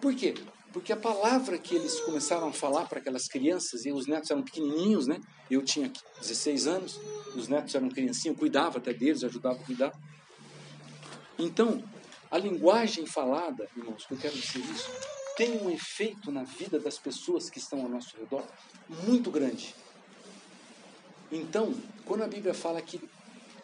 Por 0.00 0.14
quê? 0.14 0.34
Porque 0.72 0.92
a 0.92 0.96
palavra 0.96 1.58
que 1.58 1.74
eles 1.74 1.98
começaram 2.00 2.48
a 2.48 2.52
falar 2.52 2.86
para 2.86 2.98
aquelas 2.98 3.26
crianças, 3.26 3.86
e 3.86 3.92
os 3.92 4.06
netos 4.06 4.30
eram 4.30 4.42
pequenininhos, 4.42 5.06
né? 5.06 5.18
Eu 5.50 5.62
tinha 5.62 5.90
16 6.20 6.66
anos, 6.66 7.00
os 7.34 7.48
netos 7.48 7.74
eram 7.74 7.88
criancinhos, 7.88 8.36
eu 8.36 8.38
cuidava 8.38 8.78
até 8.78 8.92
deles, 8.92 9.24
ajudava 9.24 9.56
a 9.56 9.64
cuidar. 9.64 9.92
Então, 11.38 11.82
a 12.30 12.36
linguagem 12.36 13.06
falada, 13.06 13.68
irmãos, 13.76 14.04
que 14.04 14.12
eu 14.12 14.18
quero 14.18 14.34
dizer 14.34 14.58
isso, 14.58 14.90
tem 15.36 15.56
um 15.62 15.70
efeito 15.70 16.30
na 16.30 16.42
vida 16.42 16.78
das 16.78 16.98
pessoas 16.98 17.48
que 17.48 17.58
estão 17.58 17.80
ao 17.82 17.88
nosso 17.88 18.16
redor 18.18 18.44
muito 19.06 19.30
grande. 19.30 19.74
Então, 21.30 21.74
quando 22.04 22.24
a 22.24 22.28
Bíblia 22.28 22.52
fala 22.52 22.82
que 22.82 23.00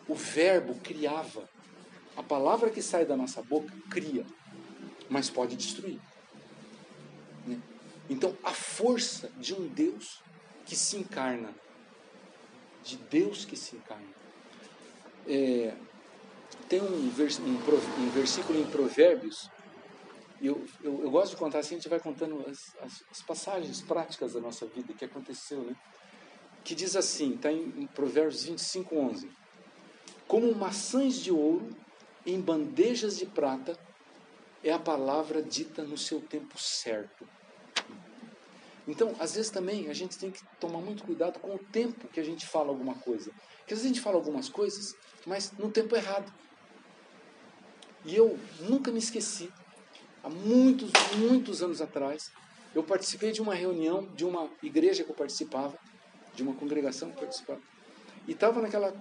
o 0.09 0.15
verbo 0.15 0.75
criava, 0.77 1.49
a 2.17 2.23
palavra 2.23 2.71
que 2.71 2.81
sai 2.81 3.05
da 3.05 3.17
nossa 3.17 3.43
boca 3.43 3.75
cria, 3.91 4.25
mas 5.09 5.29
pode 5.29 5.57
destruir. 5.57 5.99
Então, 8.09 8.37
a 8.43 8.53
força 8.53 9.31
de 9.39 9.55
um 9.55 9.67
Deus 9.67 10.21
que 10.67 10.77
se 10.77 10.97
encarna, 10.97 11.55
de 12.83 12.97
Deus 12.97 13.45
que 13.45 13.57
se 13.57 13.77
encarna. 13.77 14.15
É, 15.27 15.75
tem 16.69 16.83
um, 16.83 17.09
vers, 17.11 17.39
um, 17.39 17.55
um 17.55 18.11
versículo 18.11 18.61
em 18.61 18.67
Provérbios 18.67 19.51
eu, 20.47 20.63
eu, 20.83 21.01
eu, 21.03 21.11
gosto 21.11 21.31
de 21.31 21.37
contar 21.37 21.61
assim, 21.61 21.75
a 21.75 21.79
gente 21.79 21.89
vai 21.89 21.99
contando 21.99 22.45
as, 22.47 22.77
as, 22.83 23.05
as, 23.11 23.23
passagens 23.23 23.81
práticas 23.81 24.35
da 24.35 24.41
nossa 24.41 24.67
vida 24.67 24.93
que 24.93 25.05
aconteceu, 25.05 25.63
né? 25.63 25.75
Que 26.63 26.75
diz 26.75 26.97
assim, 26.97 27.35
está 27.35 27.51
em, 27.51 27.73
em 27.77 27.87
Provérbios 27.87 28.45
25, 28.45 28.95
11. 28.95 29.31
Como 30.27 30.55
maçãs 30.55 31.17
de 31.17 31.33
ouro 31.33 31.75
em 32.27 32.39
bandejas 32.41 33.17
de 33.17 33.25
prata 33.25 33.79
é 34.63 34.71
a 34.71 34.79
palavra 34.79 35.43
dita 35.43 35.83
no 35.83 35.97
seu 35.97 36.21
tempo 36.21 36.59
certo. 36.59 37.27
Então, 38.87 39.15
às 39.19 39.35
vezes 39.35 39.51
também 39.51 39.89
a 39.89 39.95
gente 39.95 40.19
tem 40.19 40.31
que 40.31 40.43
tomar 40.61 40.81
muito 40.81 41.05
cuidado 41.05 41.39
com 41.41 41.55
o 41.55 41.59
tempo 41.59 42.09
que 42.09 42.21
a 42.21 42.25
gente 42.25 42.47
fala 42.47 42.69
alguma 42.69 42.95
coisa. 42.95 43.31
Porque 43.59 43.73
às 43.75 43.81
vezes 43.81 43.85
a 43.85 43.95
gente 43.95 44.01
fala 44.01 44.17
algumas 44.17 44.49
coisas, 44.49 44.95
mas 45.27 45.53
no 45.53 45.71
tempo 45.71 45.97
errado. 45.97 46.33
E 48.05 48.15
eu 48.15 48.39
nunca 48.61 48.93
me 48.93 48.99
esqueci 48.99 49.51
há 50.23 50.29
muitos, 50.29 50.91
muitos 51.17 51.63
anos 51.63 51.81
atrás, 51.81 52.31
eu 52.75 52.83
participei 52.83 53.33
de 53.33 53.41
uma 53.41 53.55
reunião 53.55 54.07
de 54.15 54.25
uma 54.25 54.51
igreja 54.63 55.05
que 55.05 55.11
eu 55.11 55.15
participava, 55.15 55.79
de 56.35 56.43
uma 56.43 56.55
congregação 56.55 57.09
que 57.11 57.17
eu 57.17 57.21
participava, 57.21 57.61
e 58.27 58.33
estava 58.33 58.61
naquela, 58.61 58.93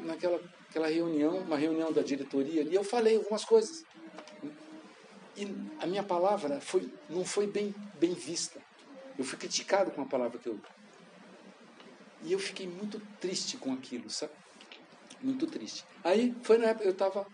naquela 0.00 0.40
aquela 0.76 0.88
reunião, 0.88 1.38
uma 1.38 1.56
reunião 1.56 1.90
da 1.90 2.02
diretoria 2.02 2.60
ali, 2.60 2.74
eu 2.74 2.84
falei 2.84 3.16
algumas 3.16 3.44
coisas. 3.44 3.82
E 5.36 5.44
a 5.80 5.86
minha 5.86 6.02
palavra 6.02 6.60
foi, 6.60 6.90
não 7.08 7.24
foi 7.24 7.46
bem, 7.46 7.74
bem 7.98 8.12
vista. 8.12 8.60
Eu 9.18 9.24
fui 9.24 9.38
criticado 9.38 9.90
com 9.90 10.02
a 10.02 10.06
palavra 10.06 10.38
que 10.38 10.48
eu. 10.48 10.60
E 12.22 12.32
eu 12.32 12.38
fiquei 12.38 12.66
muito 12.66 13.00
triste 13.20 13.56
com 13.56 13.72
aquilo, 13.72 14.10
sabe? 14.10 14.32
Muito 15.22 15.46
triste. 15.46 15.84
Aí 16.02 16.34
foi 16.42 16.58
na 16.58 16.66
época, 16.66 16.84
eu 16.84 16.92
estava 16.92 17.26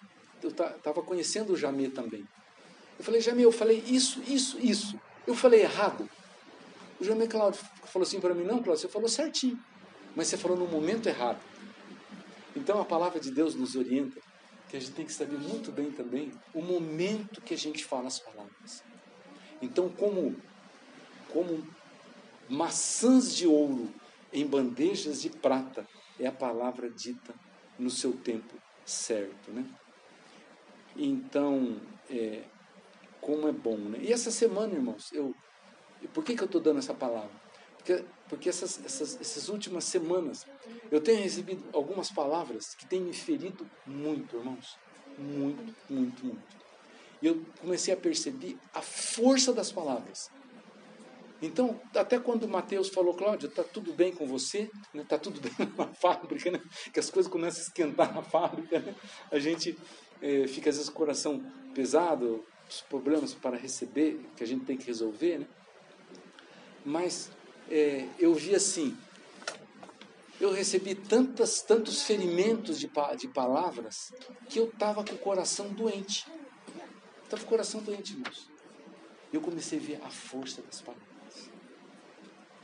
eu 0.43 0.53
tava 0.53 1.03
conhecendo 1.03 1.53
o 1.53 1.57
Jamê 1.57 1.89
também. 1.89 2.27
Eu 2.99 3.05
falei, 3.05 3.21
Jamil, 3.21 3.45
eu 3.45 3.53
falei 3.53 3.83
isso, 3.87 4.23
isso, 4.27 4.59
isso. 4.59 5.01
Eu 5.27 5.35
falei 5.35 5.63
errado. 5.63 6.09
O 7.01 7.05
Jamil 7.05 7.29
Cláudio 7.29 7.61
falou 7.85 8.07
assim 8.07 8.21
para 8.21 8.35
mim, 8.35 8.45
não, 8.45 8.63
Cláudio, 8.63 8.83
você 8.83 8.89
falou 8.89 9.09
certinho. 9.09 9.59
mas 10.15 10.29
você 10.29 10.37
falou 10.37 10.57
no 10.57 10.67
momento 10.67 11.09
errado. 11.09 11.41
Então 12.55 12.81
a 12.81 12.85
palavra 12.85 13.19
de 13.19 13.31
Deus 13.31 13.55
nos 13.55 13.77
orienta 13.77 14.21
que 14.69 14.77
a 14.77 14.81
gente 14.81 14.93
tem 14.93 15.07
que 15.07 15.13
saber 15.13 15.39
muito 15.39 15.71
bem 15.71 15.91
também 15.91 16.33
o 16.55 16.63
momento 16.63 17.41
que 17.41 17.55
a 17.55 17.59
gente 17.59 17.85
fala 17.85 18.07
as 18.07 18.19
palavras. 18.19 18.83
Então, 19.61 19.89
como, 19.89 20.35
como 21.33 21.67
maçãs 22.49 23.35
de 23.35 23.47
ouro 23.47 23.89
em 24.33 24.47
bandejas 24.47 25.21
de 25.23 25.31
prata, 25.31 25.87
é 26.19 26.27
a 26.27 26.33
palavra 26.33 26.91
dita 26.91 27.35
no 27.79 27.91
seu 27.91 28.13
tempo 28.13 28.55
certo. 28.85 29.51
Né? 29.51 29.65
Então, 30.97 31.81
é, 32.11 32.45
como 33.21 33.49
é 33.49 33.53
bom. 33.53 33.77
Né? 33.77 33.99
E 34.03 34.13
essa 34.13 34.31
semana, 34.31 34.75
irmãos, 34.75 35.11
eu, 35.13 35.35
por 36.13 36.25
que, 36.25 36.35
que 36.37 36.43
eu 36.43 36.47
estou 36.47 36.61
dando 36.61 36.79
essa 36.79 36.95
palavra? 36.95 37.31
Porque, 37.77 38.05
porque 38.29 38.49
essas, 38.49 38.85
essas, 38.85 39.21
essas 39.21 39.49
últimas 39.49 39.85
semanas 39.85 40.47
eu 40.91 41.01
tenho 41.01 41.23
recebido 41.23 41.65
algumas 41.73 42.11
palavras 42.11 42.75
que 42.75 42.87
têm 42.87 43.01
me 43.01 43.13
ferido 43.13 43.69
muito, 43.87 44.37
irmãos. 44.37 44.79
Muito, 45.19 45.75
muito, 45.91 46.25
muito. 46.25 46.63
E 47.21 47.27
eu 47.27 47.45
comecei 47.61 47.93
a 47.93 47.97
perceber 47.97 48.57
a 48.75 48.81
força 48.81 49.53
das 49.53 49.71
palavras. 49.71 50.31
Então, 51.43 51.81
até 51.97 52.21
quando 52.21 52.45
o 52.45 52.49
Mateus 52.49 52.89
falou, 52.89 53.15
Cláudio, 53.15 53.49
está 53.49 53.65
tudo 53.65 53.93
bem 53.93 54.13
com 54.13 54.27
você? 54.27 54.71
Está 54.95 55.17
né? 55.17 55.23
Tudo 55.23 55.41
bem 55.43 55.53
na 55.77 55.89
fábrica, 55.89 56.53
né? 56.53 56.63
que 56.93 57.01
as 57.01 57.11
coisas 57.11 57.31
começam 57.31 57.61
a 57.61 57.67
esquentar 57.67 58.15
na 58.15 58.23
fábrica. 58.23 58.79
Né? 58.79 58.95
A 59.31 59.41
gente 59.41 59.77
é, 60.23 60.47
fica, 60.47 60.71
às 60.71 60.77
vezes, 60.77 60.89
com 60.89 60.95
o 60.95 60.99
coração 60.99 61.45
pesado, 61.75 62.45
os 62.71 62.81
problemas 62.83 63.35
para 63.35 63.57
receber, 63.57 64.25
que 64.37 64.45
a 64.45 64.47
gente 64.47 64.65
tem 64.65 64.77
que 64.77 64.87
resolver. 64.87 65.41
Né? 65.41 65.47
Mas 66.85 67.29
é, 67.69 68.07
eu 68.21 68.33
vi 68.35 68.55
assim, 68.55 68.97
eu 70.41 70.53
recebi 70.53 70.95
tantas, 70.95 71.61
tantos 71.61 72.05
ferimentos 72.05 72.79
de, 72.79 72.89
de 73.19 73.29
palavras 73.29 74.13
que 74.49 74.61
eu 74.61 74.67
estava 74.69 75.05
com 75.05 75.15
o 75.15 75.19
coração 75.19 75.73
doente. 75.73 76.25
Estava 77.25 77.43
com 77.43 77.47
o 77.47 77.51
coração 77.51 77.83
doente, 77.83 78.13
irmãos. 78.13 78.49
Eu 79.33 79.41
comecei 79.41 79.81
a 79.81 79.83
ver 79.83 80.01
a 80.05 80.11
força 80.11 80.63
das 80.63 80.81
palavras. 80.81 81.12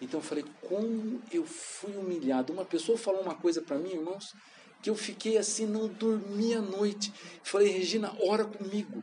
Então 0.01 0.21
eu 0.21 0.25
falei, 0.25 0.45
como 0.63 1.21
eu 1.33 1.45
fui 1.45 1.97
humilhado. 1.97 2.53
Uma 2.53 2.65
pessoa 2.65 2.97
falou 2.97 3.23
uma 3.23 3.35
coisa 3.35 3.61
para 3.61 3.79
mim, 3.79 3.91
irmãos, 3.91 4.35
que 4.83 4.89
eu 4.89 4.95
fiquei 4.95 5.37
assim, 5.37 5.67
não 5.67 5.89
dormi 5.89 6.55
a 6.55 6.61
noite. 6.61 7.13
Falei, 7.43 7.69
Regina, 7.69 8.15
ora 8.21 8.45
comigo. 8.45 9.03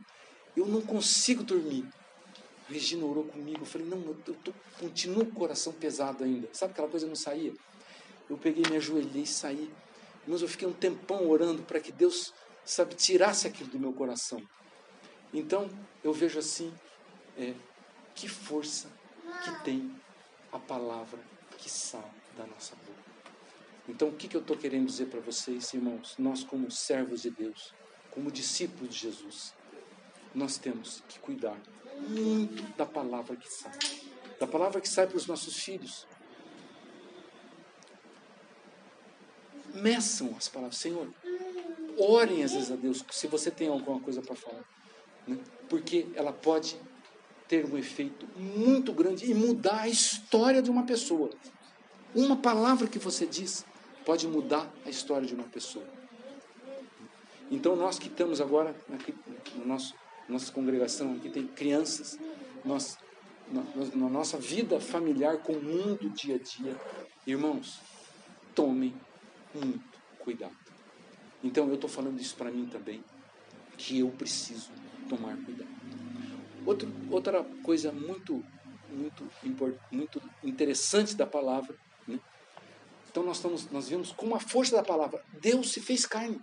Eu 0.56 0.66
não 0.66 0.80
consigo 0.80 1.42
dormir. 1.42 1.86
Regina 2.68 3.04
orou 3.04 3.24
comigo. 3.24 3.60
Eu 3.60 3.66
falei, 3.66 3.86
não, 3.86 3.98
eu 4.26 4.34
tô, 4.42 4.52
continuo 4.80 5.26
com 5.26 5.32
o 5.32 5.34
coração 5.34 5.72
pesado 5.72 6.24
ainda. 6.24 6.48
Sabe 6.52 6.72
aquela 6.72 6.88
coisa 6.88 7.06
não 7.06 7.14
saía? 7.14 7.52
Eu 8.28 8.38
peguei, 8.38 8.64
me 8.70 8.76
ajoelhei 8.76 9.22
e 9.22 9.26
saí. 9.26 9.70
Mas 10.26 10.42
eu 10.42 10.48
fiquei 10.48 10.66
um 10.66 10.72
tempão 10.72 11.28
orando 11.28 11.62
para 11.62 11.78
que 11.78 11.92
Deus, 11.92 12.32
sabe, 12.64 12.94
tirasse 12.94 13.46
aquilo 13.46 13.70
do 13.70 13.78
meu 13.78 13.92
coração. 13.92 14.42
Então, 15.32 15.68
eu 16.02 16.12
vejo 16.12 16.38
assim, 16.38 16.72
é, 17.36 17.54
que 18.14 18.26
força 18.26 18.90
que 19.44 19.62
tem 19.62 19.94
a 20.56 20.58
palavra 20.58 21.20
que 21.58 21.70
sai 21.70 22.10
da 22.36 22.46
nossa 22.46 22.74
boca. 22.76 23.06
Então, 23.88 24.08
o 24.08 24.12
que, 24.12 24.26
que 24.26 24.36
eu 24.36 24.40
estou 24.40 24.56
querendo 24.56 24.86
dizer 24.86 25.06
para 25.06 25.20
vocês, 25.20 25.72
irmãos? 25.72 26.14
Nós, 26.18 26.42
como 26.42 26.70
servos 26.70 27.22
de 27.22 27.30
Deus, 27.30 27.72
como 28.10 28.30
discípulos 28.30 28.94
de 28.94 29.00
Jesus, 29.00 29.54
nós 30.34 30.58
temos 30.58 31.02
que 31.08 31.18
cuidar 31.20 31.56
muito 32.08 32.62
da 32.76 32.84
palavra 32.84 33.36
que 33.36 33.48
sai. 33.48 33.78
Da 34.40 34.46
palavra 34.46 34.80
que 34.80 34.88
sai 34.88 35.06
para 35.06 35.16
os 35.16 35.26
nossos 35.26 35.56
filhos. 35.56 36.06
Meçam 39.74 40.34
as 40.36 40.48
palavras. 40.48 40.78
Senhor, 40.78 41.12
orem 41.98 42.42
às 42.42 42.52
vezes 42.52 42.72
a 42.72 42.76
Deus, 42.76 43.04
se 43.10 43.26
você 43.26 43.50
tem 43.50 43.68
alguma 43.68 44.00
coisa 44.00 44.20
para 44.20 44.34
falar. 44.34 44.64
Né? 45.26 45.38
Porque 45.68 46.06
ela 46.14 46.32
pode 46.32 46.78
ter 47.48 47.64
um 47.64 47.78
efeito 47.78 48.26
muito 48.36 48.92
grande 48.92 49.30
e 49.30 49.34
mudar 49.34 49.82
a 49.82 49.88
história 49.88 50.60
de 50.60 50.70
uma 50.70 50.84
pessoa. 50.84 51.30
Uma 52.14 52.36
palavra 52.36 52.88
que 52.88 52.98
você 52.98 53.26
diz 53.26 53.64
pode 54.04 54.26
mudar 54.26 54.72
a 54.84 54.90
história 54.90 55.26
de 55.26 55.34
uma 55.34 55.44
pessoa. 55.44 55.84
Então, 57.50 57.76
nós 57.76 57.98
que 57.98 58.08
estamos 58.08 58.40
agora 58.40 58.74
aqui, 58.92 59.14
na 59.56 59.64
nosso, 59.66 59.94
nossa 60.28 60.52
congregação, 60.52 61.14
aqui 61.14 61.28
tem 61.28 61.46
crianças, 61.46 62.18
nós, 62.64 62.98
na, 63.52 63.62
na 63.94 64.08
nossa 64.08 64.38
vida 64.38 64.80
familiar 64.80 65.38
com 65.38 65.52
o 65.52 65.62
mundo 65.62 66.10
dia 66.10 66.36
a 66.36 66.38
dia, 66.38 66.76
irmãos, 67.26 67.80
tomem 68.54 68.94
muito 69.54 69.98
cuidado. 70.18 70.56
Então, 71.44 71.68
eu 71.68 71.74
estou 71.74 71.88
falando 71.88 72.20
isso 72.20 72.34
para 72.34 72.50
mim 72.50 72.66
também, 72.66 73.04
que 73.76 74.00
eu 74.00 74.08
preciso 74.10 74.70
tomar 75.08 75.36
cuidado. 75.36 76.05
Outro, 76.66 76.92
outra 77.12 77.44
coisa 77.62 77.92
muito, 77.92 78.44
muito, 78.90 79.80
muito 79.92 80.22
interessante 80.42 81.14
da 81.14 81.24
palavra, 81.24 81.76
né? 82.08 82.18
então 83.08 83.22
nós, 83.22 83.36
estamos, 83.36 83.70
nós 83.70 83.88
vemos 83.88 84.10
como 84.10 84.34
a 84.34 84.40
força 84.40 84.74
da 84.74 84.82
palavra, 84.82 85.24
Deus 85.40 85.70
se 85.72 85.80
fez 85.80 86.04
carne, 86.04 86.40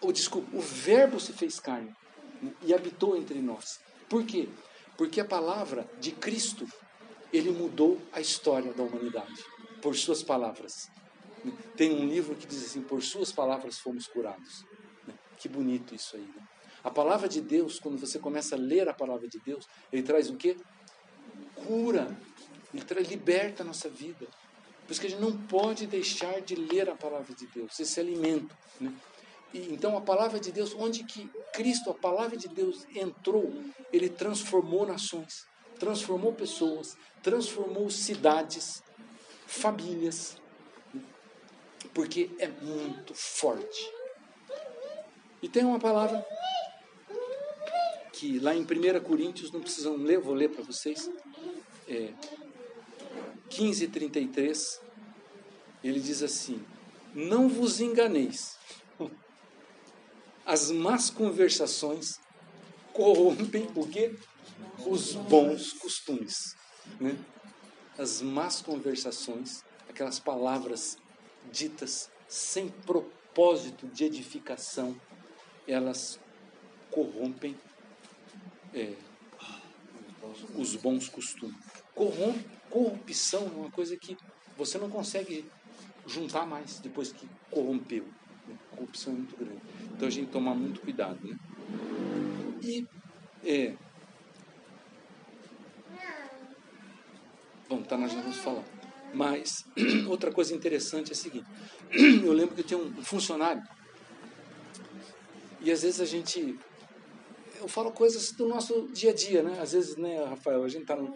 ou 0.00 0.12
desculpa, 0.12 0.48
o 0.56 0.60
verbo 0.60 1.20
se 1.20 1.32
fez 1.32 1.60
carne 1.60 1.94
né? 2.42 2.52
e 2.62 2.74
habitou 2.74 3.16
entre 3.16 3.40
nós. 3.40 3.80
Por 4.08 4.26
quê? 4.26 4.48
Porque 4.96 5.20
a 5.20 5.24
palavra 5.24 5.88
de 6.00 6.10
Cristo, 6.10 6.66
ele 7.32 7.52
mudou 7.52 8.02
a 8.12 8.20
história 8.20 8.72
da 8.72 8.82
humanidade, 8.82 9.44
por 9.80 9.94
suas 9.94 10.20
palavras. 10.20 10.90
Tem 11.76 11.92
um 11.92 12.08
livro 12.08 12.34
que 12.34 12.46
diz 12.46 12.64
assim, 12.64 12.82
por 12.82 13.02
suas 13.02 13.30
palavras 13.30 13.78
fomos 13.78 14.08
curados. 14.08 14.64
Né? 15.06 15.14
Que 15.38 15.48
bonito 15.48 15.94
isso 15.94 16.16
aí, 16.16 16.22
né? 16.22 16.48
A 16.84 16.90
palavra 16.90 17.26
de 17.26 17.40
Deus, 17.40 17.78
quando 17.80 17.98
você 17.98 18.18
começa 18.18 18.54
a 18.54 18.58
ler 18.58 18.86
a 18.90 18.92
palavra 18.92 19.26
de 19.26 19.40
Deus, 19.40 19.66
ele 19.90 20.02
traz 20.02 20.28
o 20.28 20.36
quê? 20.36 20.54
Cura. 21.66 22.14
Ele 22.74 22.84
traz, 22.84 23.08
liberta 23.08 23.62
a 23.62 23.66
nossa 23.66 23.88
vida. 23.88 24.26
Por 24.86 24.92
isso 24.92 25.00
que 25.00 25.06
a 25.06 25.10
gente 25.10 25.22
não 25.22 25.34
pode 25.34 25.86
deixar 25.86 26.42
de 26.42 26.54
ler 26.54 26.90
a 26.90 26.94
palavra 26.94 27.34
de 27.34 27.46
Deus, 27.46 27.80
esse 27.80 27.98
alimento. 27.98 28.54
Né? 28.78 28.92
E, 29.54 29.72
então 29.72 29.96
a 29.96 30.00
palavra 30.02 30.38
de 30.38 30.52
Deus, 30.52 30.74
onde 30.78 31.04
que 31.04 31.30
Cristo, 31.54 31.88
a 31.88 31.94
palavra 31.94 32.36
de 32.36 32.48
Deus 32.48 32.86
entrou, 32.94 33.50
ele 33.90 34.10
transformou 34.10 34.86
nações, 34.86 35.46
transformou 35.78 36.34
pessoas, 36.34 36.98
transformou 37.22 37.88
cidades, 37.88 38.82
famílias, 39.46 40.36
né? 40.92 41.00
porque 41.94 42.30
é 42.38 42.48
muito 42.48 43.14
forte. 43.14 43.90
E 45.40 45.48
tem 45.48 45.64
uma 45.64 45.78
palavra 45.78 46.26
que 48.14 48.38
lá 48.38 48.54
em 48.54 48.62
1 48.62 48.66
Coríntios, 49.02 49.50
não 49.50 49.60
precisam 49.60 49.96
ler, 49.96 50.18
vou 50.18 50.34
ler 50.34 50.48
para 50.48 50.62
vocês, 50.62 51.10
é, 51.88 52.12
15, 53.50 53.88
33, 53.88 54.80
ele 55.82 56.00
diz 56.00 56.22
assim: 56.22 56.64
Não 57.14 57.48
vos 57.48 57.80
enganeis, 57.80 58.56
as 60.46 60.70
más 60.70 61.10
conversações 61.10 62.20
corrompem 62.92 63.68
o 63.74 63.86
quê? 63.86 64.14
Os 64.86 65.14
bons 65.14 65.72
costumes. 65.72 66.56
Né? 67.00 67.16
As 67.98 68.20
más 68.20 68.60
conversações, 68.60 69.64
aquelas 69.88 70.20
palavras 70.20 70.96
ditas 71.50 72.10
sem 72.28 72.68
propósito 72.68 73.86
de 73.88 74.04
edificação, 74.04 75.00
elas 75.66 76.20
corrompem 76.90 77.56
é, 78.74 78.92
os 80.56 80.76
bons 80.76 81.08
costumes. 81.08 81.56
Corrom, 81.94 82.34
corrupção 82.68 83.46
é 83.46 83.58
uma 83.58 83.70
coisa 83.70 83.96
que 83.96 84.16
você 84.56 84.78
não 84.78 84.90
consegue 84.90 85.44
juntar 86.06 86.46
mais 86.46 86.80
depois 86.80 87.12
que 87.12 87.28
corrompeu. 87.50 88.04
Né? 88.46 88.56
Corrupção 88.70 89.12
é 89.12 89.16
muito 89.16 89.36
grande. 89.36 89.60
Então 89.94 90.08
a 90.08 90.10
gente 90.10 90.30
tomar 90.30 90.54
muito 90.54 90.80
cuidado. 90.80 91.18
Né? 91.26 91.38
E 92.62 92.86
é. 93.44 93.74
Bom, 97.68 97.82
tá, 97.82 97.96
nós 97.96 98.12
já 98.12 98.20
vamos 98.20 98.38
falar. 98.38 98.64
Mas 99.12 99.64
outra 100.08 100.32
coisa 100.32 100.54
interessante 100.54 101.10
é 101.10 101.12
a 101.12 101.16
seguinte: 101.16 101.46
eu 102.24 102.32
lembro 102.32 102.54
que 102.54 102.62
eu 102.62 102.66
tinha 102.66 102.78
um 102.78 103.02
funcionário 103.02 103.62
e 105.60 105.70
às 105.70 105.82
vezes 105.82 106.00
a 106.00 106.04
gente 106.04 106.58
eu 107.64 107.68
falo 107.68 107.90
coisas 107.90 108.30
do 108.32 108.46
nosso 108.46 108.88
dia 108.88 109.10
a 109.10 109.14
dia, 109.14 109.42
né? 109.42 109.58
Às 109.58 109.72
vezes, 109.72 109.96
né, 109.96 110.22
Rafael, 110.24 110.62
a 110.62 110.68
gente 110.68 110.82
está 110.82 110.94
no, 110.94 111.14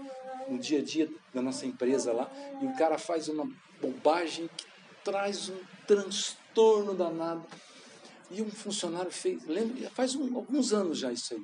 no, 0.48 0.58
dia 0.58 0.78
a 0.78 0.82
dia 0.82 1.08
da 1.32 1.42
nossa 1.42 1.66
empresa 1.66 2.10
lá 2.10 2.30
e 2.62 2.66
o 2.66 2.74
cara 2.74 2.96
faz 2.96 3.28
uma 3.28 3.46
bobagem 3.80 4.48
que 4.56 4.64
traz 5.04 5.50
um 5.50 5.58
transtorno 5.86 6.94
danado. 6.94 7.44
E 8.30 8.40
um 8.40 8.50
funcionário 8.50 9.10
fez, 9.10 9.44
lembra, 9.46 9.90
faz 9.90 10.14
um, 10.14 10.36
alguns 10.36 10.72
anos 10.72 10.98
já 10.98 11.12
isso 11.12 11.34
aí, 11.34 11.42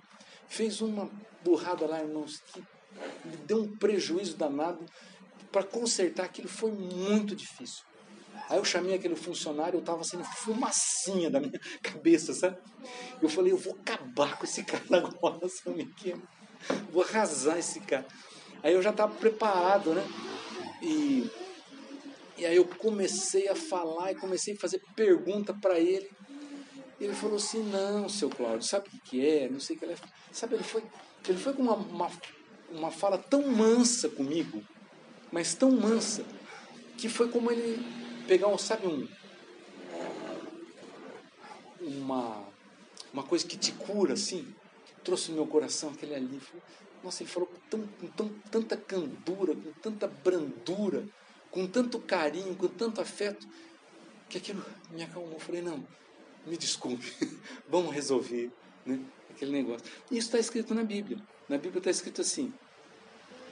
fez 0.49 0.81
uma 0.81 1.11
burrada 1.43 1.87
lá, 1.87 2.01
irmãos, 2.01 2.43
que 2.53 2.63
deu 3.47 3.63
um 3.63 3.77
prejuízo 3.77 4.37
danado. 4.37 4.85
Para 5.53 5.65
consertar 5.65 6.25
aquilo 6.25 6.49
foi 6.49 6.73
muito 6.73 7.37
difícil. 7.37 7.85
Aí 8.49 8.59
eu 8.59 8.65
chamei 8.65 8.95
aquele 8.95 9.17
funcionário, 9.17 9.77
eu 9.77 9.81
estava 9.81 10.05
sendo 10.05 10.25
fumacinha 10.25 11.31
da 11.31 11.41
minha 11.41 11.59
cabeça, 11.83 12.35
sabe? 12.35 12.59
Eu 13.21 13.29
falei, 13.29 13.53
eu 13.53 13.57
vou 13.57 13.75
acabar 13.75 14.39
com 14.39 14.45
esse 14.45 14.63
cara 14.65 14.85
agora, 14.99 15.49
sabe? 15.49 15.93
Vou 16.93 17.03
arrasar 17.03 17.59
esse 17.59 17.81
cara. 17.81 18.07
Aí 18.63 18.75
eu 18.75 18.83
já 18.83 18.91
estava 18.91 19.15
preparado, 19.15 19.95
né? 19.95 20.05
E, 20.83 21.31
e 22.39 22.47
aí 22.47 22.57
eu 22.57 22.65
comecei 22.65 23.49
a 23.49 23.55
falar 23.55 24.13
e 24.13 24.17
comecei 24.17 24.55
a 24.55 24.59
fazer 24.59 24.83
pergunta 24.95 25.55
para 25.55 25.79
ele. 25.79 26.11
Ele 27.01 27.13
falou 27.13 27.37
assim, 27.37 27.63
não, 27.63 28.09
seu 28.09 28.31
Cláudio, 28.31 28.67
sabe 28.67 28.89
o 28.89 28.91
que, 28.91 29.01
que 29.01 29.27
é? 29.27 29.49
Não 29.49 29.61
sei 29.61 29.77
o 29.77 29.79
que 29.79 29.85
é. 29.87 29.97
Sabe, 30.31 30.55
ele 30.55 30.63
foi, 30.63 30.83
ele 31.29 31.39
foi 31.39 31.53
com 31.53 31.63
uma, 31.63 31.75
uma, 31.75 32.11
uma 32.71 32.91
fala 32.91 33.19
tão 33.19 33.47
mansa 33.49 34.09
comigo, 34.09 34.63
mas 35.33 35.55
tão 35.55 35.71
mansa, 35.71 36.25
que 36.97 37.09
foi 37.09 37.29
como 37.29 37.51
ele 37.51 38.04
pegar 38.27 38.49
um, 38.49 38.59
sabe, 38.59 38.87
um, 38.87 39.07
uma, 41.81 42.45
uma 43.13 43.23
coisa 43.23 43.47
que 43.47 43.57
te 43.57 43.73
cura, 43.73 44.15
assim, 44.15 44.55
trouxe 45.03 45.31
no 45.31 45.37
meu 45.37 45.47
coração 45.47 45.91
aquele 45.91 46.15
alívio. 46.15 46.63
Nossa, 47.03 47.23
ele 47.23 47.31
falou 47.31 47.49
com, 47.49 47.59
tão, 47.69 47.87
com 48.01 48.07
tão, 48.09 48.29
tanta 48.51 48.77
candura, 48.77 49.55
com 49.55 49.73
tanta 49.83 50.09
brandura, 50.09 51.07
com 51.51 51.67
tanto 51.67 51.99
carinho, 51.99 52.55
com 52.57 52.67
tanto 52.67 53.01
afeto, 53.01 53.47
que 54.29 54.39
aquilo 54.39 54.65
me 54.91 55.03
acalmou. 55.03 55.35
Eu 55.35 55.41
falei, 55.41 55.61
não, 55.61 55.87
me 56.47 56.57
desculpe, 56.57 57.13
vamos 57.69 57.95
resolver 57.95 58.51
né, 58.87 59.01
aquele 59.31 59.53
negócio. 59.53 59.87
Isso 60.11 60.27
está 60.27 60.39
escrito 60.39 60.75
na 60.75 60.83
Bíblia. 60.83 61.19
Na 61.49 61.59
Bíblia 61.59 61.79
está 61.79 61.91
escrito 61.91 62.23
assim: 62.23 62.53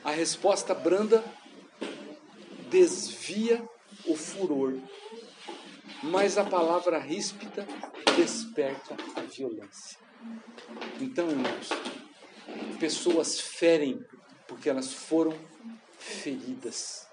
a 0.03 0.11
resposta 0.11 0.75
branda 0.75 1.23
desvia 2.71 3.63
o 4.07 4.17
furor, 4.17 4.79
mas 6.03 6.37
a 6.37 6.45
palavra 6.45 6.99
ríspida 6.99 7.67
desperta 8.17 8.97
a 9.17 9.21
violência. 9.21 9.99
Então, 11.01 11.29
irmãos, 11.29 11.69
pessoas 12.79 13.41
ferem 13.41 14.05
porque 14.47 14.69
elas 14.69 14.93
foram 14.93 15.37
feridas. 15.99 17.07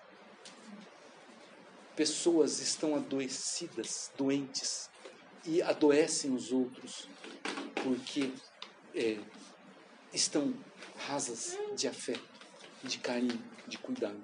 Pessoas 1.95 2.60
estão 2.60 2.95
adoecidas, 2.95 4.12
doentes, 4.17 4.89
e 5.45 5.62
adoecem 5.62 6.34
os 6.34 6.52
outros 6.52 7.08
porque 7.84 8.32
é, 8.93 9.17
estão 10.13 10.54
rasas 11.08 11.58
de 11.75 11.88
afeto, 11.88 12.23
de 12.84 12.97
carinho, 12.99 13.41
de 13.67 13.78
cuidado. 13.78 14.21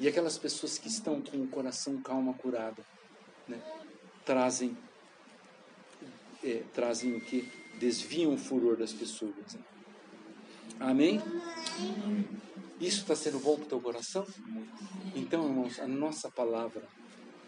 E 0.00 0.06
aquelas 0.06 0.38
pessoas 0.38 0.78
que 0.78 0.88
estão 0.88 1.20
com 1.20 1.38
o 1.38 1.48
coração 1.48 2.00
calma, 2.00 2.32
curado, 2.34 2.84
né, 3.46 3.60
trazem, 4.24 4.76
é, 6.44 6.62
trazem 6.72 7.16
o 7.16 7.20
que? 7.20 7.50
Desviam 7.78 8.34
o 8.34 8.38
furor 8.38 8.76
das 8.76 8.92
pessoas. 8.92 9.54
Né? 9.54 9.60
Amém? 10.80 11.20
Isso 12.80 13.00
está 13.00 13.16
sendo 13.16 13.40
bom 13.40 13.56
para 13.56 13.64
o 13.64 13.68
teu 13.68 13.80
coração? 13.80 14.26
Então, 15.16 15.44
irmãos, 15.44 15.80
a 15.80 15.88
nossa 15.88 16.30
palavra, 16.30 16.86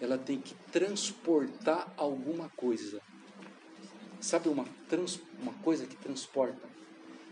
ela 0.01 0.19
tem 0.19 0.41
que 0.41 0.55
transportar 0.73 1.93
alguma 1.97 2.49
coisa. 2.51 3.01
Sabe 4.21 4.49
uma, 4.49 4.65
trans, 4.89 5.21
uma 5.41 5.53
coisa 5.55 5.87
que 5.87 5.97
transporta? 5.97 6.69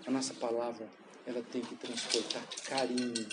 A 0.06 0.10
nossa 0.10 0.32
palavra, 0.34 0.88
ela 1.26 1.42
tem 1.42 1.60
que 1.60 1.74
transportar 1.74 2.42
carinho, 2.64 3.28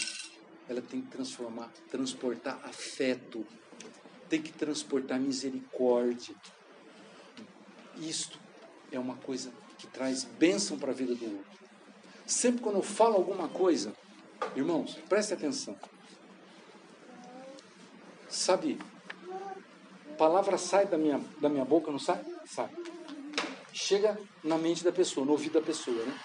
ela 0.68 0.82
tem 0.82 1.02
que 1.02 1.08
transformar, 1.08 1.72
transportar 1.90 2.60
afeto, 2.64 3.46
tem 4.30 4.42
que 4.42 4.52
transportar 4.52 5.20
misericórdia. 5.20 6.36
Isto 7.98 8.40
é 8.92 9.00
uma 9.00 9.16
coisa 9.16 9.52
que 9.78 9.88
traz 9.88 10.24
bênção 10.24 10.78
para 10.78 10.92
a 10.92 10.94
vida 10.94 11.14
do 11.16 11.26
outro. 11.26 11.56
Sempre 12.26 12.62
quando 12.62 12.78
eu 12.78 12.82
falo 12.82 13.16
alguma 13.16 13.48
coisa, 13.48 13.94
irmãos, 14.56 14.98
preste 15.08 15.34
atenção. 15.34 15.78
Sabe, 18.28 18.80
palavra 20.18 20.58
sai 20.58 20.88
da 20.88 20.98
minha, 20.98 21.22
da 21.40 21.48
minha 21.48 21.64
boca, 21.64 21.92
não 21.92 22.00
sai? 22.00 22.24
Sai. 22.46 22.70
Chega 23.72 24.18
na 24.44 24.58
mente 24.58 24.84
da 24.84 24.92
pessoa, 24.92 25.26
no 25.26 25.34
ouvido 25.34 25.54
da 25.54 25.62
pessoa, 25.62 26.04
né? 26.04 26.20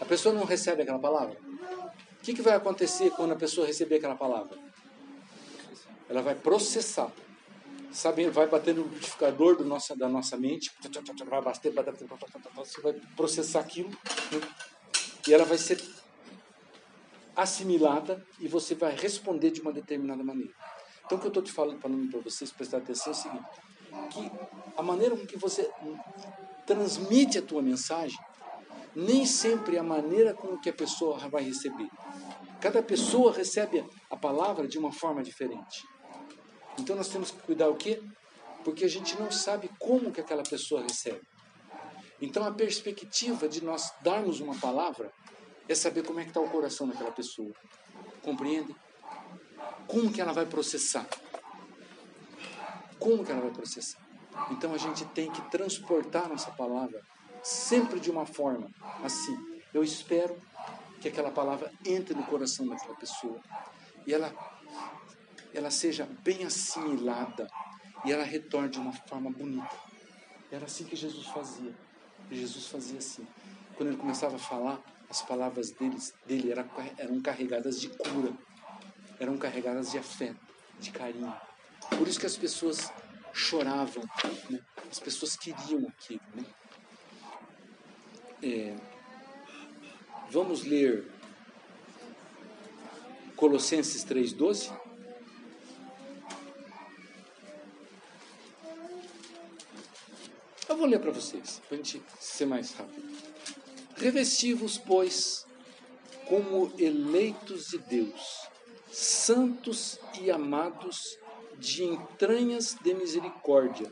A 0.00 0.04
pessoa 0.04 0.34
não 0.34 0.44
recebe 0.44 0.82
aquela 0.82 0.98
palavra? 0.98 1.36
O 2.28 2.30
que, 2.30 2.36
que 2.36 2.42
vai 2.42 2.54
acontecer 2.54 3.08
quando 3.12 3.32
a 3.32 3.36
pessoa 3.36 3.66
receber 3.66 3.94
aquela 3.94 4.14
palavra? 4.14 4.58
Ela 6.10 6.20
vai 6.20 6.34
processar. 6.34 7.10
Sabe, 7.90 8.28
vai 8.28 8.46
bater 8.46 8.74
no 8.74 8.82
liquidificador 8.82 9.56
do 9.56 9.64
nossa, 9.64 9.96
da 9.96 10.10
nossa 10.10 10.36
mente, 10.36 10.70
vai 10.82 11.82
bater, 11.82 12.06
você 12.54 12.80
vai 12.82 12.92
processar 13.16 13.60
aquilo, 13.60 13.88
né? 13.88 14.40
e 15.26 15.32
ela 15.32 15.46
vai 15.46 15.56
ser 15.56 15.82
assimilada 17.34 18.22
e 18.38 18.46
você 18.46 18.74
vai 18.74 18.94
responder 18.94 19.50
de 19.50 19.62
uma 19.62 19.72
determinada 19.72 20.22
maneira. 20.22 20.52
Então, 21.06 21.16
o 21.16 21.20
que 21.22 21.28
eu 21.28 21.30
estou 21.30 21.42
te 21.42 21.50
falando, 21.50 21.80
falando 21.80 22.10
para 22.10 22.20
vocês 22.20 22.52
prestar 22.52 22.76
atenção 22.76 23.10
é 23.10 23.16
o 23.16 23.18
seguinte: 23.18 23.48
que 24.10 24.30
a 24.76 24.82
maneira 24.82 25.16
com 25.16 25.26
que 25.26 25.38
você 25.38 25.70
transmite 26.66 27.38
a 27.38 27.42
tua 27.42 27.62
mensagem 27.62 28.18
nem 28.94 29.24
sempre 29.26 29.76
é 29.76 29.80
a 29.80 29.82
maneira 29.84 30.34
com 30.34 30.58
que 30.58 30.70
a 30.70 30.72
pessoa 30.72 31.18
vai 31.28 31.42
receber. 31.42 31.88
Cada 32.60 32.82
pessoa 32.82 33.32
recebe 33.32 33.84
a 34.10 34.16
palavra 34.16 34.66
de 34.66 34.78
uma 34.78 34.92
forma 34.92 35.22
diferente. 35.22 35.82
Então 36.78 36.96
nós 36.96 37.08
temos 37.08 37.30
que 37.30 37.40
cuidar 37.42 37.68
o 37.68 37.76
quê? 37.76 38.02
Porque 38.64 38.84
a 38.84 38.88
gente 38.88 39.18
não 39.18 39.30
sabe 39.30 39.70
como 39.78 40.12
que 40.12 40.20
aquela 40.20 40.42
pessoa 40.42 40.82
recebe. 40.82 41.20
Então 42.20 42.44
a 42.44 42.52
perspectiva 42.52 43.48
de 43.48 43.62
nós 43.64 43.92
darmos 44.02 44.40
uma 44.40 44.58
palavra 44.58 45.12
é 45.68 45.74
saber 45.74 46.02
como 46.02 46.18
é 46.18 46.24
que 46.24 46.30
está 46.30 46.40
o 46.40 46.50
coração 46.50 46.88
daquela 46.88 47.12
pessoa. 47.12 47.52
Compreende? 48.22 48.74
Como 49.86 50.12
que 50.12 50.20
ela 50.20 50.32
vai 50.32 50.46
processar? 50.46 51.06
Como 52.98 53.24
que 53.24 53.30
ela 53.30 53.42
vai 53.42 53.50
processar? 53.50 54.00
Então 54.50 54.74
a 54.74 54.78
gente 54.78 55.04
tem 55.06 55.30
que 55.30 55.42
transportar 55.50 56.28
nossa 56.28 56.50
palavra 56.52 57.00
sempre 57.48 57.98
de 57.98 58.10
uma 58.10 58.26
forma 58.26 58.70
assim. 59.02 59.36
Eu 59.72 59.82
espero 59.82 60.36
que 61.00 61.08
aquela 61.08 61.30
palavra 61.30 61.72
entre 61.86 62.14
no 62.14 62.22
coração 62.24 62.66
daquela 62.66 62.94
pessoa 62.94 63.40
e 64.06 64.12
ela 64.12 64.32
ela 65.54 65.70
seja 65.70 66.06
bem 66.22 66.44
assimilada 66.44 67.48
e 68.04 68.12
ela 68.12 68.22
retorne 68.22 68.68
de 68.68 68.78
uma 68.78 68.92
forma 68.92 69.30
bonita. 69.30 69.74
Era 70.52 70.66
assim 70.66 70.84
que 70.84 70.94
Jesus 70.94 71.26
fazia. 71.28 71.74
Jesus 72.30 72.66
fazia 72.66 72.98
assim. 72.98 73.26
Quando 73.76 73.88
ele 73.88 73.96
começava 73.96 74.36
a 74.36 74.38
falar, 74.38 74.78
as 75.08 75.22
palavras 75.22 75.70
deles, 75.70 76.12
dele 76.26 76.52
eram, 76.52 76.68
eram 76.98 77.20
carregadas 77.20 77.80
de 77.80 77.88
cura, 77.88 78.32
eram 79.18 79.38
carregadas 79.38 79.90
de 79.90 79.98
afeto, 79.98 80.38
de 80.78 80.90
carinho. 80.90 81.34
Por 81.96 82.06
isso 82.06 82.20
que 82.20 82.26
as 82.26 82.36
pessoas 82.36 82.92
choravam, 83.32 84.04
né? 84.50 84.60
as 84.90 84.98
pessoas 84.98 85.34
queriam 85.34 85.88
aquilo. 85.88 86.20
Né? 86.34 86.44
É, 88.40 88.76
vamos 90.30 90.62
ler 90.62 91.10
Colossenses 93.34 94.04
3,12. 94.04 94.72
Eu 100.68 100.76
vou 100.76 100.86
ler 100.86 101.00
para 101.00 101.10
vocês, 101.10 101.60
para 101.66 101.76
a 101.76 101.82
gente 101.82 102.00
ser 102.20 102.46
mais 102.46 102.72
rápido. 102.74 103.02
Revesti-vos, 103.96 104.78
pois, 104.78 105.44
como 106.28 106.72
eleitos 106.78 107.66
de 107.68 107.78
Deus, 107.78 108.48
santos 108.92 109.98
e 110.20 110.30
amados, 110.30 111.18
de 111.58 111.82
entranhas 111.82 112.76
de 112.80 112.94
misericórdia, 112.94 113.90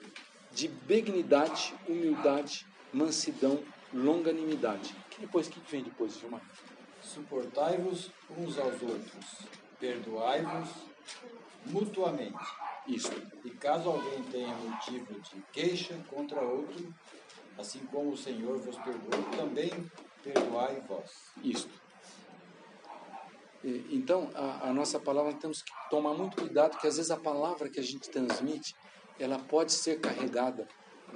de 0.53 0.69
benignidade, 0.69 1.75
humildade, 1.89 2.65
mansidão, 2.93 3.61
longanimidade. 3.93 4.95
Que 5.11 5.21
depois 5.21 5.49
que 5.49 5.61
vem 5.71 5.83
depois, 5.83 6.19
Gilmar? 6.19 6.43
Suportai-vos 7.03 8.11
uns 8.37 8.59
aos 8.59 8.83
outros, 8.83 9.49
perdoai-vos 9.79 10.69
mutuamente. 11.67 12.45
Isso. 12.87 13.13
E 13.45 13.51
caso 13.51 13.89
alguém 13.89 14.23
tenha 14.25 14.55
motivo 14.55 15.21
de 15.21 15.43
queixa 15.53 15.99
contra 16.09 16.41
outro, 16.41 16.95
assim 17.59 17.81
como 17.87 18.11
o 18.11 18.17
Senhor 18.17 18.59
vos 18.59 18.77
perdoou, 18.77 19.23
também 19.37 19.71
perdoai 20.23 20.81
vós. 20.87 21.11
Isso. 21.43 21.69
Então, 23.65 24.31
a, 24.35 24.69
a, 24.69 24.73
nossa 24.73 25.01
palavra 25.01 25.35
temos 25.35 25.61
que 25.61 25.73
tomar 25.91 26.15
muito 26.15 26.37
cuidado, 26.37 26.79
que 26.79 26.87
às 26.87 26.97
vezes 26.97 27.11
a 27.11 27.17
palavra 27.17 27.69
que 27.69 27.81
a 27.81 27.83
gente 27.83 28.09
transmite, 28.09 28.77
ela 29.19 29.39
pode 29.41 29.73
ser 29.73 30.01
carregada 30.01 30.69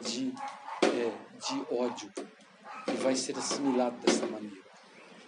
de, 0.03 0.35
é, 0.83 1.13
de 1.39 1.75
ódio, 1.75 2.11
e 2.89 2.93
vai 2.93 3.15
ser 3.17 3.37
assimilado 3.37 3.97
dessa 3.99 4.27
maneira. 4.27 4.57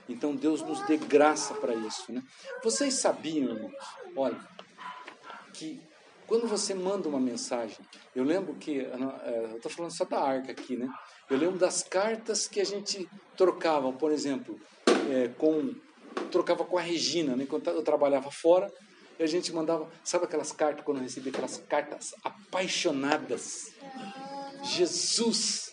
Então 0.08 0.34
Deus 0.34 0.62
nos 0.62 0.80
dê 0.86 0.96
graça 0.96 1.54
para 1.54 1.74
isso. 1.74 2.12
Né? 2.12 2.22
Vocês 2.62 2.94
sabiam, 2.94 3.54
irmãos, 3.54 3.72
olha, 4.16 4.38
que 5.52 5.80
Quando 6.26 6.46
você 6.46 6.72
manda 6.74 7.08
uma 7.08 7.20
mensagem, 7.20 7.78
eu 8.16 8.24
lembro 8.24 8.54
que, 8.54 8.80
é, 8.80 9.50
eu 9.50 9.56
estou 9.56 9.70
falando 9.70 9.94
só 9.94 10.04
da 10.04 10.18
arca 10.18 10.52
aqui, 10.52 10.76
né? 10.76 10.88
Eu 11.28 11.36
lembro 11.36 11.58
das 11.58 11.82
cartas 11.82 12.48
que 12.48 12.58
a 12.60 12.64
gente 12.64 13.06
trocava, 13.36 13.92
por 13.92 14.10
exemplo, 14.10 14.58
é, 15.10 15.28
com 15.28 15.74
trocava 16.30 16.64
com 16.64 16.78
a 16.78 16.80
Regina, 16.80 17.36
né? 17.36 17.46
Quando 17.46 17.68
eu 17.68 17.82
trabalhava 17.82 18.30
fora, 18.30 18.72
a 19.18 19.26
gente 19.26 19.52
mandava, 19.52 19.90
sabe 20.02 20.24
aquelas 20.24 20.52
cartas 20.52 20.84
quando 20.84 20.98
eu 20.98 21.02
recebia 21.02 21.30
aquelas 21.30 21.58
cartas 21.68 22.14
apaixonadas? 22.24 23.72
Jesus, 24.62 25.71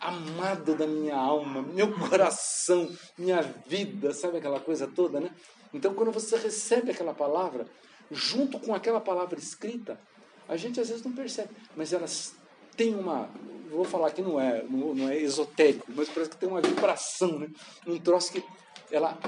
amado 0.00 0.74
da 0.74 0.86
minha 0.86 1.16
alma, 1.16 1.62
meu 1.62 1.92
coração, 2.08 2.90
minha 3.18 3.42
vida, 3.66 4.12
sabe 4.12 4.38
aquela 4.38 4.58
coisa 4.58 4.86
toda, 4.86 5.20
né? 5.20 5.30
Então, 5.72 5.94
quando 5.94 6.10
você 6.10 6.36
recebe 6.36 6.90
aquela 6.90 7.14
palavra, 7.14 7.66
junto 8.10 8.58
com 8.58 8.74
aquela 8.74 9.00
palavra 9.00 9.38
escrita, 9.38 10.00
a 10.48 10.56
gente 10.56 10.80
às 10.80 10.88
vezes 10.88 11.04
não 11.04 11.12
percebe, 11.12 11.50
mas 11.76 11.92
elas 11.92 12.34
têm 12.76 12.94
uma, 12.94 13.30
vou 13.70 13.84
falar 13.84 14.10
que 14.10 14.22
não 14.22 14.40
é, 14.40 14.64
não, 14.64 15.08
é 15.08 15.16
esotérico, 15.18 15.86
mas 15.94 16.08
parece 16.08 16.30
que 16.30 16.36
tem 16.36 16.48
uma 16.48 16.60
vibração, 16.60 17.38
né? 17.38 17.48
Um 17.86 17.98
troço 17.98 18.32
que 18.32 18.42
ela 18.90 19.18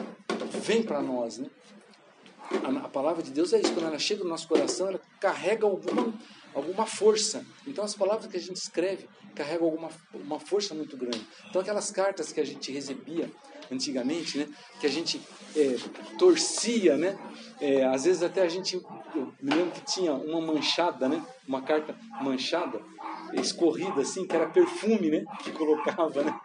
vem 0.65 0.83
para 0.83 1.01
nós, 1.01 1.39
né? 1.39 1.49
A, 2.65 2.87
a, 2.87 2.89
palavra 2.89 3.23
de 3.23 3.31
Deus 3.31 3.53
é 3.53 3.61
isso, 3.61 3.73
quando 3.73 3.87
ela 3.87 3.99
chega 3.99 4.25
no 4.25 4.31
nosso 4.31 4.49
coração, 4.49 4.89
ela 4.89 5.01
carrega 5.21 5.65
alguma, 5.65 6.13
alguma 6.55 6.87
força. 6.87 7.45
Então 7.67 7.85
as 7.85 7.95
palavras 7.95 8.31
que 8.31 8.37
a 8.37 8.41
gente 8.41 8.57
escreve 8.57 9.09
carregam 9.35 9.67
alguma 9.67 9.89
uma 10.15 10.39
força 10.39 10.75
muito 10.75 10.97
grande. 10.97 11.27
Então 11.49 11.61
aquelas 11.61 11.91
cartas 11.91 12.33
que 12.33 12.41
a 12.41 12.45
gente 12.45 12.71
recebia 12.71 13.31
antigamente, 13.71 14.39
né, 14.39 14.49
que 14.79 14.87
a 14.87 14.91
gente 14.91 15.21
é, 15.57 15.77
torcia, 16.19 16.97
né, 16.97 17.19
é, 17.61 17.85
às 17.85 18.05
vezes 18.05 18.23
até 18.23 18.43
a 18.43 18.49
gente, 18.49 18.75
eu 18.75 19.33
me 19.41 19.51
lembro 19.55 19.73
que 19.73 19.85
tinha 19.87 20.13
uma 20.13 20.41
manchada, 20.41 21.09
né, 21.09 21.25
uma 21.49 21.63
carta 21.63 21.97
manchada, 22.21 22.81
escorrida 23.33 24.03
assim, 24.03 24.27
que 24.27 24.37
era 24.37 24.47
perfume, 24.47 25.11
né, 25.11 25.25
que 25.43 25.53
colocava, 25.53 26.23
né, 26.23 26.39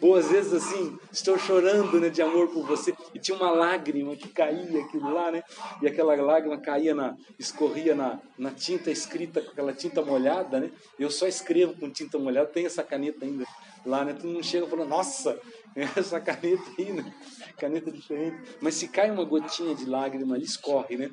ou 0.00 0.16
às 0.16 0.30
vezes 0.30 0.52
assim, 0.52 0.98
estou 1.12 1.38
chorando 1.38 2.00
né, 2.00 2.08
de 2.08 2.22
amor 2.22 2.48
por 2.48 2.64
você. 2.66 2.94
E 3.14 3.18
tinha 3.18 3.36
uma 3.36 3.50
lágrima 3.50 4.14
que 4.16 4.28
caía 4.28 4.84
aquilo 4.84 5.12
lá, 5.12 5.30
né? 5.30 5.42
E 5.82 5.86
aquela 5.86 6.14
lágrima 6.16 6.58
caía 6.58 6.94
na, 6.94 7.16
escorria 7.38 7.94
na, 7.94 8.20
na 8.38 8.50
tinta 8.50 8.90
escrita 8.90 9.40
com 9.40 9.50
aquela 9.50 9.72
tinta 9.72 10.02
molhada, 10.02 10.60
né? 10.60 10.70
Eu 10.98 11.10
só 11.10 11.26
escrevo 11.26 11.74
com 11.74 11.90
tinta 11.90 12.18
molhada, 12.18 12.48
tem 12.48 12.66
essa 12.66 12.82
caneta 12.82 13.24
ainda 13.24 13.44
lá, 13.84 14.04
né? 14.04 14.14
Tu 14.14 14.26
não 14.26 14.42
chega 14.42 14.66
falando, 14.66 14.88
nossa, 14.88 15.38
essa 15.96 16.20
caneta 16.20 16.64
aí, 16.78 16.92
né? 16.92 17.14
Caneta 17.58 17.90
diferente. 17.90 18.36
Mas 18.60 18.74
se 18.74 18.88
cai 18.88 19.10
uma 19.10 19.24
gotinha 19.24 19.74
de 19.74 19.84
lágrima, 19.84 20.36
ele 20.36 20.44
escorre, 20.44 20.96
né? 20.96 21.10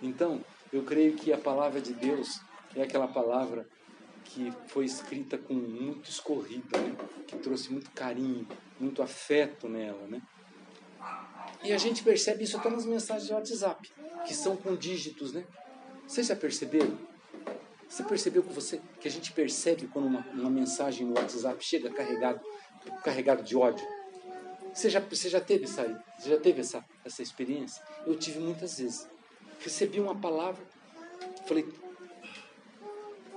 Então, 0.00 0.40
eu 0.72 0.82
creio 0.82 1.14
que 1.14 1.32
a 1.32 1.38
palavra 1.38 1.80
de 1.80 1.92
Deus 1.92 2.40
é 2.74 2.82
aquela 2.82 3.06
palavra 3.06 3.66
que 4.24 4.52
foi 4.68 4.84
escrita 4.84 5.36
com 5.36 5.54
muito 5.54 6.08
escorrida, 6.08 6.78
né? 6.78 6.96
que 7.26 7.36
trouxe 7.38 7.72
muito 7.72 7.90
carinho, 7.90 8.46
muito 8.78 9.02
afeto 9.02 9.68
nela. 9.68 10.06
Né? 10.06 10.22
E 11.62 11.72
a 11.72 11.78
gente 11.78 12.02
percebe 12.02 12.44
isso 12.44 12.56
até 12.56 12.70
nas 12.70 12.84
mensagens 12.84 13.26
de 13.26 13.32
WhatsApp, 13.32 13.92
que 14.26 14.34
são 14.34 14.56
com 14.56 14.74
dígitos. 14.74 15.32
Né? 15.32 15.44
Vocês 16.06 16.26
já 16.26 16.36
perceberam? 16.36 16.98
Você 17.88 18.02
percebeu 18.02 18.42
que, 18.42 18.52
você, 18.52 18.80
que 19.00 19.06
a 19.06 19.10
gente 19.10 19.32
percebe 19.32 19.86
quando 19.86 20.06
uma, 20.06 20.26
uma 20.32 20.50
mensagem 20.50 21.06
no 21.06 21.14
WhatsApp 21.14 21.62
chega 21.62 21.90
carregado, 21.90 22.40
carregado 23.04 23.42
de 23.42 23.54
ódio? 23.54 23.86
Você 24.72 24.88
já, 24.88 25.00
você 25.00 25.28
já 25.28 25.40
teve 25.40 25.64
essa, 25.64 26.02
você 26.18 26.30
já 26.30 26.38
teve 26.38 26.62
essa, 26.62 26.82
essa 27.04 27.22
experiência? 27.22 27.82
Eu 28.06 28.16
tive 28.16 28.40
muitas 28.40 28.78
vezes. 28.78 29.06
Recebi 29.60 30.00
uma 30.00 30.18
palavra, 30.18 30.64
falei, 31.46 31.68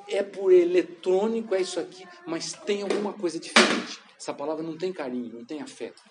é 0.07 0.23
por 0.23 0.51
eletrônico, 0.51 1.55
é 1.55 1.61
isso 1.61 1.79
aqui, 1.79 2.07
mas 2.25 2.53
tem 2.53 2.81
alguma 2.81 3.13
coisa 3.13 3.39
diferente. 3.39 3.99
Essa 4.17 4.33
palavra 4.33 4.63
não 4.63 4.77
tem 4.77 4.93
carinho, 4.93 5.33
não 5.33 5.45
tem 5.45 5.61
afeto. 5.61 6.01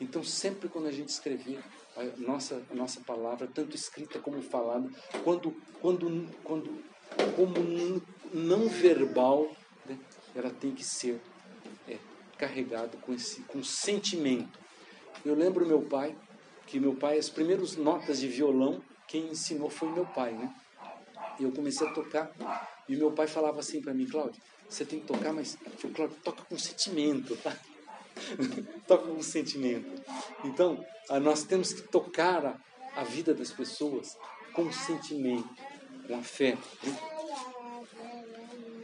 Então, 0.00 0.24
sempre 0.24 0.68
quando 0.68 0.88
a 0.88 0.92
gente 0.92 1.10
escrever 1.10 1.60
a 1.96 2.04
nossa, 2.18 2.62
a 2.70 2.74
nossa 2.74 3.00
palavra, 3.00 3.46
tanto 3.46 3.76
escrita 3.76 4.18
como 4.18 4.42
falada, 4.42 4.88
quando, 5.22 5.54
quando, 5.80 6.28
quando 6.42 6.82
como 7.36 8.02
não 8.32 8.68
verbal, 8.68 9.50
né, 9.86 9.98
ela 10.34 10.50
tem 10.50 10.72
que 10.72 10.84
ser 10.84 11.20
é, 11.88 11.98
carregada 12.38 12.96
com, 12.98 13.12
esse, 13.12 13.42
com 13.42 13.62
sentimento. 13.62 14.58
Eu 15.24 15.34
lembro 15.34 15.66
meu 15.66 15.82
pai, 15.82 16.16
que 16.66 16.80
meu 16.80 16.94
pai, 16.94 17.18
as 17.18 17.28
primeiras 17.28 17.76
notas 17.76 18.20
de 18.20 18.28
violão, 18.28 18.82
quem 19.06 19.26
ensinou 19.26 19.68
foi 19.68 19.90
meu 19.90 20.06
pai, 20.06 20.32
né? 20.32 20.52
E 21.42 21.44
eu 21.44 21.50
comecei 21.50 21.84
a 21.84 21.90
tocar. 21.90 22.30
E 22.88 22.94
meu 22.94 23.10
pai 23.10 23.26
falava 23.26 23.58
assim 23.58 23.82
para 23.82 23.92
mim, 23.92 24.06
Cláudio, 24.06 24.40
você 24.68 24.84
tem 24.84 25.00
que 25.00 25.06
tocar, 25.06 25.32
mas 25.32 25.58
Cláudio, 25.92 26.16
toca 26.22 26.44
com 26.44 26.56
sentimento, 26.56 27.36
tá? 27.36 27.56
toca 28.86 29.08
com 29.08 29.20
sentimento. 29.20 29.90
Então, 30.44 30.84
nós 31.20 31.42
temos 31.42 31.72
que 31.72 31.82
tocar 31.88 32.46
a, 32.46 32.56
a 32.94 33.02
vida 33.02 33.34
das 33.34 33.50
pessoas 33.50 34.16
com 34.52 34.70
sentimento, 34.70 35.48
com 36.06 36.16
afeto. 36.16 36.68
Né? 36.84 36.96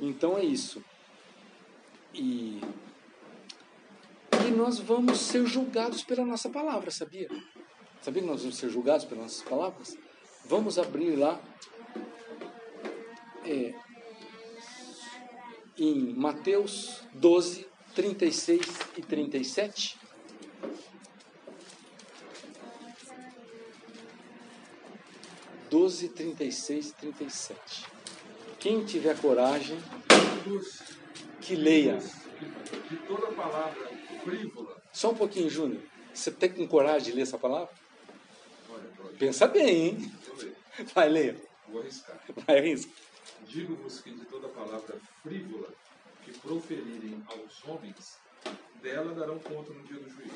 Então 0.01 0.37
é 0.37 0.45
isso. 0.45 0.83
E, 2.13 2.61
e 4.33 4.51
nós 4.51 4.81
vamos 4.81 5.21
ser 5.21 5.47
julgados 5.47 6.03
pela 6.03 6.25
nossa 6.25 6.51
palavra, 6.51 6.91
sabia? 6.91 7.29
Sabia 8.03 8.23
que 8.23 8.29
nós 8.29 8.41
vamos 8.41 8.57
ser 8.57 8.69
julgados 8.69 9.05
pelas 9.05 9.23
nossas 9.23 9.43
palavras? 9.43 9.97
Vamos 10.47 10.77
abrir 10.77 11.15
lá 11.15 11.41
é, 13.49 13.75
em 15.79 16.15
Mateus 16.15 17.03
12, 17.15 17.67
36 17.95 18.61
e 18.97 19.03
37. 19.03 19.99
Doze, 25.71 26.09
trinta 26.09 26.45
e 26.45 26.51
seis, 26.51 26.93
trinta 26.93 27.23
e 27.25 27.31
sete. 27.31 27.85
Quem 28.59 28.85
tiver 28.87 29.19
coragem, 29.21 29.79
que 31.43 31.55
leia. 31.55 31.99
De 31.99 32.97
toda 33.07 33.27
palavra 33.33 33.91
frívola. 34.25 34.83
Só 34.93 35.11
um 35.11 35.15
pouquinho, 35.15 35.51
Júnior. 35.51 35.83
Você 36.15 36.31
tem 36.31 36.51
com 36.51 36.67
coragem 36.67 37.11
de 37.11 37.13
ler 37.13 37.23
essa 37.23 37.37
palavra? 37.37 37.69
Pensa 39.19 39.47
bem, 39.47 39.89
hein? 39.89 40.13
Vai, 40.95 41.09
leia. 41.11 41.37
Vou 41.69 41.83
arriscar. 41.83 42.19
Vai, 42.47 42.59
arrisca. 42.59 42.91
Digo-vos 43.49 44.01
que 44.03 44.11
de 44.11 44.27
toda 44.27 44.47
palavra 44.49 44.97
frívola 45.23 45.69
que 46.23 46.39
proferirem 46.39 47.25
aos 47.29 47.65
homens, 47.67 48.19
dela 48.83 49.15
darão 49.15 49.39
conta 49.39 49.73
no 49.73 49.83
dia 49.85 49.99
do 49.99 50.11
juízo. 50.11 50.35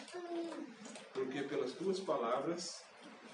Porque 1.13 1.43
pelas 1.43 1.73
tuas 1.73 2.01
palavras 2.01 2.83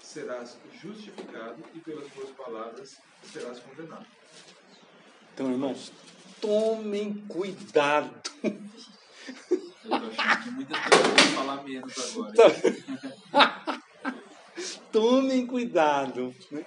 serás 0.01 0.57
justificado 0.81 1.63
e 1.73 1.79
pelas 1.79 2.11
tuas 2.11 2.29
palavras 2.31 2.97
serás 3.31 3.59
condenado. 3.59 4.05
Então, 5.33 5.49
irmãos, 5.49 5.93
tomem 6.41 7.13
cuidado. 7.27 8.21
Eu 8.43 9.95
acho 9.95 10.43
que 10.43 10.51
muitas 10.51 10.77
pessoas 10.77 11.07
vão 11.07 11.35
falar 11.35 11.63
menos 11.63 11.93
agora. 11.97 12.33
tomem 14.91 15.47
cuidado. 15.47 16.35
Né? 16.51 16.65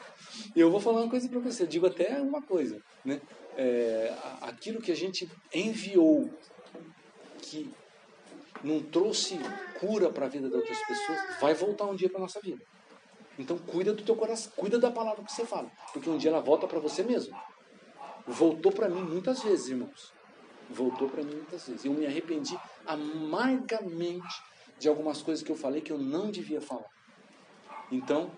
Eu 0.55 0.71
vou 0.71 0.81
falar 0.81 1.01
uma 1.01 1.11
coisa 1.11 1.29
para 1.29 1.39
você, 1.39 1.67
digo 1.67 1.87
até 1.87 2.21
uma 2.21 2.43
coisa. 2.43 2.81
Né? 3.05 3.21
É, 3.57 4.15
aquilo 4.41 4.81
que 4.81 4.93
a 4.93 4.97
gente 4.97 5.31
enviou, 5.55 6.31
que 7.39 7.71
não 8.63 8.83
trouxe 8.83 9.39
cura 9.81 10.11
para 10.11 10.27
a 10.27 10.29
vida 10.29 10.49
de 10.49 10.55
outras 10.55 10.79
pessoas, 10.87 11.19
vai 11.41 11.55
voltar 11.55 11.87
um 11.87 11.95
dia 11.95 12.09
para 12.09 12.21
nossa 12.21 12.41
vida. 12.41 12.63
Então 13.39 13.57
cuida 13.59 13.93
do 13.95 14.03
teu 14.03 14.15
coração, 14.15 14.53
cuida 14.55 14.79
da 14.79 14.91
palavra 14.91 15.25
que 15.25 15.33
você 15.33 15.45
fala, 15.47 15.71
porque 15.93 16.09
um 16.09 16.19
dia 16.19 16.31
ela 16.31 16.41
volta 16.41 16.67
para 16.67 16.79
você 16.79 17.03
mesmo. 17.03 17.37
Voltou 18.27 18.71
para 18.71 18.89
mim 18.89 19.03
muitas 19.03 19.43
vezes, 19.43 19.69
irmãos. 19.69 20.13
Voltou 20.71 21.09
para 21.09 21.23
mim 21.23 21.35
muitas 21.35 21.67
vezes. 21.67 21.85
Eu 21.85 21.93
me 21.93 22.07
arrependi 22.07 22.57
amargamente 22.87 24.43
de 24.79 24.89
algumas 24.89 25.23
coisas 25.23 25.45
que 25.45 25.51
eu 25.51 25.57
falei 25.57 25.81
que 25.81 25.91
eu 25.91 25.99
não 25.99 26.31
devia 26.31 26.61
falar. 26.61 26.89
Então, 27.91 28.31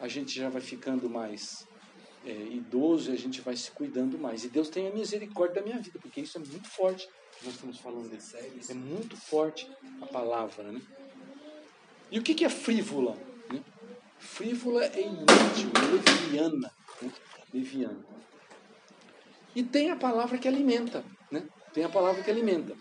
a 0.00 0.08
gente 0.08 0.34
já 0.34 0.48
vai 0.48 0.62
ficando 0.62 1.08
mais 1.08 1.66
é, 2.24 2.32
idoso 2.32 3.10
e 3.10 3.14
a 3.14 3.18
gente 3.18 3.40
vai 3.40 3.56
se 3.56 3.70
cuidando 3.70 4.18
mais. 4.18 4.44
E 4.44 4.48
Deus 4.48 4.68
tem 4.68 4.88
a 4.88 4.92
misericórdia 4.92 5.56
da 5.56 5.62
minha 5.62 5.78
vida, 5.78 5.98
porque 6.00 6.20
isso 6.20 6.38
é 6.38 6.40
muito 6.40 6.68
forte. 6.68 7.08
Nós 7.44 7.54
estamos 7.54 7.78
falando 7.78 8.10
É 8.68 8.74
muito 8.74 9.16
forte 9.16 9.70
a 10.00 10.06
palavra, 10.06 10.64
né? 10.64 10.80
E 12.10 12.18
o 12.18 12.22
que, 12.22 12.34
que 12.34 12.44
é 12.44 12.48
frívola? 12.48 13.16
Né? 13.52 13.62
Frívola 14.18 14.84
é 14.84 15.00
inútil, 15.00 15.70
é 15.76 16.10
leviana. 16.10 16.72
Né? 17.00 17.12
Leviana. 17.52 18.04
E 19.54 19.62
tem 19.62 19.90
a 19.90 19.96
palavra 19.96 20.38
que 20.38 20.48
alimenta, 20.48 21.04
né? 21.30 21.46
Tem 21.72 21.84
a 21.84 21.88
palavra 21.88 22.22
que 22.22 22.30
alimenta. 22.30 22.76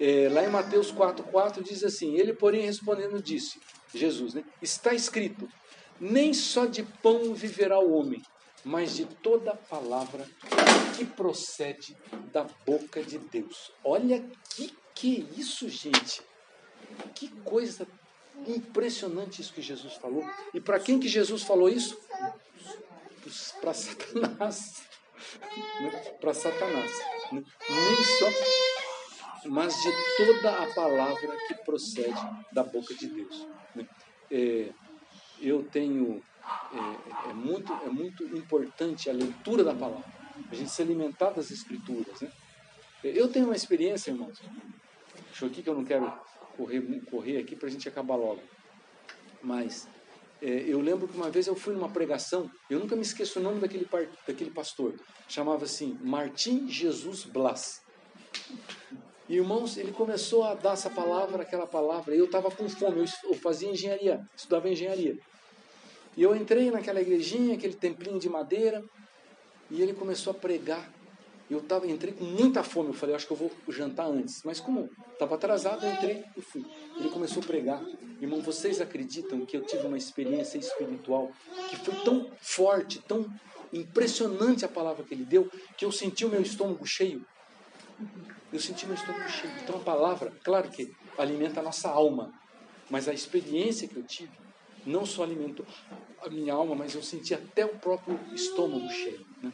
É, 0.00 0.28
lá 0.28 0.44
em 0.44 0.50
Mateus 0.50 0.92
4,4 0.92 1.62
diz 1.62 1.84
assim: 1.84 2.16
Ele, 2.16 2.32
porém, 2.32 2.62
respondendo, 2.62 3.22
disse: 3.22 3.60
Jesus, 3.94 4.34
né? 4.34 4.44
Está 4.60 4.94
escrito: 4.94 5.48
Nem 6.02 6.34
só 6.34 6.66
de 6.66 6.82
pão 6.82 7.32
viverá 7.32 7.78
o 7.78 7.92
homem, 7.92 8.20
mas 8.64 8.96
de 8.96 9.06
toda 9.06 9.54
palavra 9.54 10.28
que 10.96 11.04
procede 11.04 11.96
da 12.32 12.44
boca 12.66 13.02
de 13.02 13.18
Deus. 13.18 13.72
Olha 13.84 14.22
que 14.50 14.82
que 14.94 15.16
é 15.16 15.40
isso, 15.40 15.68
gente. 15.68 16.22
Que 17.14 17.28
coisa 17.42 17.86
impressionante 18.46 19.40
isso 19.40 19.52
que 19.52 19.62
Jesus 19.62 19.94
falou. 19.94 20.24
E 20.52 20.60
para 20.60 20.78
quem 20.78 20.98
que 21.00 21.08
Jesus 21.08 21.42
falou 21.42 21.68
isso? 21.68 21.98
Para 23.60 23.74
Satanás. 23.74 24.82
Para 26.20 26.34
Satanás. 26.34 26.92
Nem 27.32 27.42
só, 28.18 29.48
mas 29.48 29.74
de 29.74 29.90
toda 30.16 30.62
a 30.62 30.74
palavra 30.74 31.36
que 31.48 31.54
procede 31.64 32.20
da 32.52 32.62
boca 32.62 32.94
de 32.94 33.06
Deus. 33.08 33.46
É, 34.30 34.72
eu 35.42 35.62
tenho 35.64 36.22
é, 36.72 37.30
é, 37.30 37.32
muito 37.32 37.72
é 37.72 37.88
muito 37.88 38.24
importante 38.36 39.10
a 39.10 39.12
leitura 39.12 39.64
da 39.64 39.74
palavra, 39.74 40.04
a 40.50 40.54
gente 40.54 40.70
se 40.70 40.80
alimentar 40.80 41.30
das 41.30 41.50
escrituras, 41.50 42.20
né? 42.20 42.30
Eu 43.02 43.28
tenho 43.28 43.46
uma 43.46 43.56
experiência, 43.56 44.12
irmãos. 44.12 44.40
Deixa 45.26 45.44
eu 45.44 45.48
aqui 45.48 45.62
que 45.62 45.68
eu 45.68 45.74
não 45.74 45.84
quero 45.84 46.12
correr 46.56 46.80
correr 47.10 47.38
aqui 47.38 47.56
para 47.56 47.66
a 47.66 47.70
gente 47.70 47.88
acabar 47.88 48.14
logo. 48.14 48.40
Mas 49.42 49.88
é, 50.40 50.64
eu 50.66 50.80
lembro 50.80 51.08
que 51.08 51.16
uma 51.16 51.30
vez 51.30 51.46
eu 51.46 51.56
fui 51.56 51.74
numa 51.74 51.88
pregação, 51.88 52.50
eu 52.70 52.78
nunca 52.78 52.94
me 52.94 53.02
esqueço 53.02 53.40
o 53.40 53.42
nome 53.42 53.60
daquele, 53.60 53.88
daquele 54.26 54.50
pastor, 54.50 54.94
chamava 55.28 55.64
assim 55.64 55.98
Martim 56.00 56.68
Jesus 56.68 57.24
Blas. 57.24 57.82
E, 59.28 59.36
irmãos, 59.36 59.76
ele 59.76 59.92
começou 59.92 60.44
a 60.44 60.54
dar 60.54 60.72
essa 60.72 60.90
palavra, 60.90 61.42
aquela 61.42 61.66
palavra, 61.66 62.14
e 62.14 62.18
eu 62.18 62.24
estava 62.24 62.50
com 62.50 62.68
fome, 62.68 63.04
eu 63.24 63.34
fazia 63.34 63.70
engenharia, 63.70 64.20
estudava 64.36 64.68
engenharia. 64.68 65.16
E 66.16 66.22
eu 66.22 66.36
entrei 66.36 66.70
naquela 66.70 67.00
igrejinha, 67.00 67.54
aquele 67.54 67.74
templinho 67.74 68.18
de 68.18 68.28
madeira, 68.28 68.84
e 69.70 69.80
ele 69.80 69.94
começou 69.94 70.32
a 70.32 70.34
pregar. 70.34 70.90
Eu 71.50 71.60
tava, 71.60 71.86
entrei 71.86 72.12
com 72.12 72.24
muita 72.24 72.62
fome, 72.62 72.90
eu 72.90 72.94
falei, 72.94 73.14
acho 73.14 73.26
que 73.26 73.32
eu 73.32 73.36
vou 73.36 73.50
jantar 73.68 74.06
antes. 74.06 74.42
Mas 74.42 74.60
como 74.60 74.90
estava 75.12 75.34
atrasado, 75.34 75.84
eu 75.84 75.92
entrei 75.92 76.24
e 76.36 76.40
fui. 76.40 76.64
Ele 76.98 77.10
começou 77.10 77.42
a 77.42 77.46
pregar. 77.46 77.82
Irmão, 78.20 78.40
vocês 78.40 78.80
acreditam 78.80 79.44
que 79.44 79.56
eu 79.56 79.62
tive 79.62 79.86
uma 79.86 79.98
experiência 79.98 80.58
espiritual 80.58 81.30
que 81.68 81.76
foi 81.76 81.94
tão 82.04 82.30
forte, 82.40 83.00
tão 83.00 83.26
impressionante 83.72 84.64
a 84.64 84.68
palavra 84.68 85.04
que 85.04 85.14
ele 85.14 85.24
deu, 85.24 85.50
que 85.76 85.84
eu 85.84 85.92
senti 85.92 86.24
o 86.24 86.28
meu 86.28 86.40
estômago 86.40 86.86
cheio? 86.86 87.24
Eu 88.52 88.60
senti 88.60 88.86
meu 88.86 88.94
estômago 88.94 89.28
cheio. 89.28 89.52
Então 89.62 89.76
a 89.76 89.80
palavra, 89.80 90.32
claro 90.42 90.70
que 90.70 90.94
alimenta 91.18 91.60
a 91.60 91.62
nossa 91.62 91.88
alma, 91.88 92.32
mas 92.90 93.08
a 93.08 93.14
experiência 93.14 93.88
que 93.88 93.96
eu 93.96 94.02
tive 94.02 94.42
não 94.84 95.06
só 95.06 95.22
alimentou 95.22 95.66
a 96.20 96.28
minha 96.28 96.54
alma, 96.54 96.74
mas 96.74 96.94
eu 96.94 97.02
senti 97.02 97.34
até 97.34 97.64
o 97.64 97.76
próprio 97.78 98.18
estômago 98.32 98.88
cheio. 98.88 99.24
Né? 99.42 99.52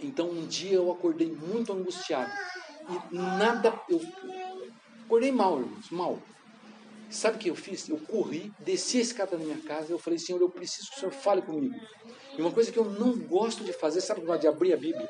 Então 0.00 0.28
um 0.28 0.46
dia 0.46 0.74
eu 0.74 0.90
acordei 0.90 1.30
muito 1.30 1.72
angustiado 1.72 2.30
e 2.88 3.14
nada, 3.14 3.80
eu 3.88 4.00
acordei 5.04 5.32
mal, 5.32 5.60
irmãos, 5.60 5.90
mal. 5.90 6.18
Sabe 7.10 7.36
o 7.36 7.38
que 7.38 7.50
eu 7.50 7.54
fiz? 7.54 7.88
Eu 7.88 7.98
corri, 7.98 8.52
desci 8.58 8.98
a 8.98 9.02
escada 9.02 9.36
da 9.36 9.44
minha 9.44 9.58
casa 9.58 9.88
e 9.88 9.92
eu 9.92 9.98
falei, 9.98 10.18
Senhor, 10.18 10.40
eu 10.40 10.50
preciso 10.50 10.90
que 10.90 10.96
o 10.96 11.00
Senhor 11.00 11.12
fale 11.12 11.42
comigo. 11.42 11.74
E 12.36 12.40
uma 12.40 12.50
coisa 12.50 12.72
que 12.72 12.78
eu 12.78 12.84
não 12.84 13.16
gosto 13.16 13.62
de 13.62 13.72
fazer, 13.72 14.00
sabe 14.00 14.28
o 14.28 14.36
de 14.36 14.48
abrir 14.48 14.72
a 14.72 14.76
Bíblia? 14.76 15.08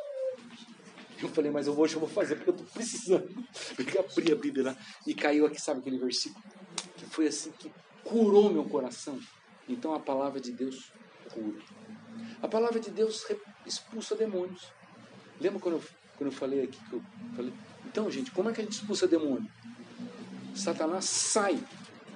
Eu 1.22 1.28
falei, 1.30 1.50
mas 1.50 1.66
eu 1.66 1.78
hoje 1.78 1.94
eu 1.94 2.00
vou 2.00 2.08
fazer 2.08 2.34
porque 2.36 2.50
eu 2.50 2.54
estou 2.54 2.68
precisando. 2.74 3.46
Porque 3.74 3.98
abri 3.98 4.32
a 4.32 4.36
Bíblia 4.36 4.64
lá 4.64 4.76
e 5.06 5.14
caiu 5.14 5.46
aqui, 5.46 5.60
sabe 5.60 5.80
aquele 5.80 5.96
versículo? 5.96 6.44
Que 6.96 7.06
foi 7.06 7.28
assim 7.28 7.50
que 7.52 7.70
curou 8.04 8.52
meu 8.52 8.64
coração. 8.64 9.18
Então 9.68 9.94
a 9.94 10.00
palavra 10.00 10.40
de 10.40 10.52
Deus 10.52 10.92
cura. 11.32 11.60
A 12.42 12.48
palavra 12.48 12.78
de 12.78 12.90
Deus 12.90 13.26
expulsa 13.66 14.14
demônios. 14.14 14.72
Lembra 15.40 15.58
quando 15.58 15.76
eu, 15.76 15.82
quando 16.16 16.30
eu 16.30 16.36
falei 16.36 16.62
aqui 16.62 16.78
que 16.88 16.92
eu 16.92 17.02
falei? 17.34 17.52
Então, 17.86 18.10
gente, 18.10 18.30
como 18.30 18.50
é 18.50 18.52
que 18.52 18.60
a 18.60 18.64
gente 18.64 18.74
expulsa 18.74 19.06
demônio? 19.06 19.50
Satanás 20.54 21.06
sai 21.06 21.58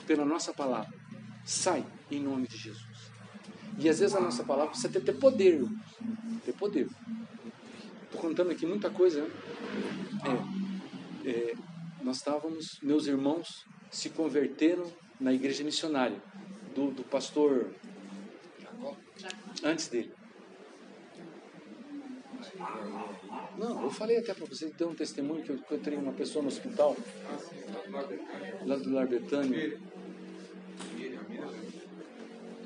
pela 0.06 0.24
nossa 0.24 0.52
palavra. 0.52 0.92
Sai 1.44 1.84
em 2.10 2.20
nome 2.20 2.46
de 2.46 2.56
Jesus. 2.56 3.10
E 3.78 3.88
às 3.88 4.00
vezes 4.00 4.14
a 4.14 4.20
nossa 4.20 4.44
palavra 4.44 4.70
precisa 4.70 4.88
ter, 4.88 5.00
ter 5.00 5.14
poder. 5.14 5.64
Ter 6.44 6.52
poder. 6.52 6.88
Estou 8.04 8.20
contando 8.20 8.50
aqui 8.50 8.66
muita 8.66 8.90
coisa, 8.90 9.22
né? 9.22 9.30
É, 11.24 11.30
é, 11.30 11.54
nós 12.02 12.16
estávamos, 12.16 12.78
meus 12.82 13.06
irmãos 13.06 13.64
se 13.90 14.10
converteram 14.10 14.90
na 15.20 15.32
igreja 15.32 15.64
missionária 15.64 16.20
do, 16.74 16.90
do 16.90 17.04
pastor 17.04 17.70
antes 19.64 19.88
dele. 19.88 20.12
Não, 23.56 23.82
eu 23.82 23.90
falei 23.90 24.18
até 24.18 24.32
para 24.32 24.46
você, 24.46 24.70
deu 24.70 24.90
um 24.90 24.94
testemunho 24.94 25.42
que 25.42 25.50
eu 25.50 25.56
encontrei 25.56 25.98
uma 25.98 26.12
pessoa 26.12 26.42
no 26.42 26.48
hospital, 26.48 26.96
lá 28.64 28.76
do 28.76 28.92
Lar 28.92 29.08
Betânia. 29.08 29.80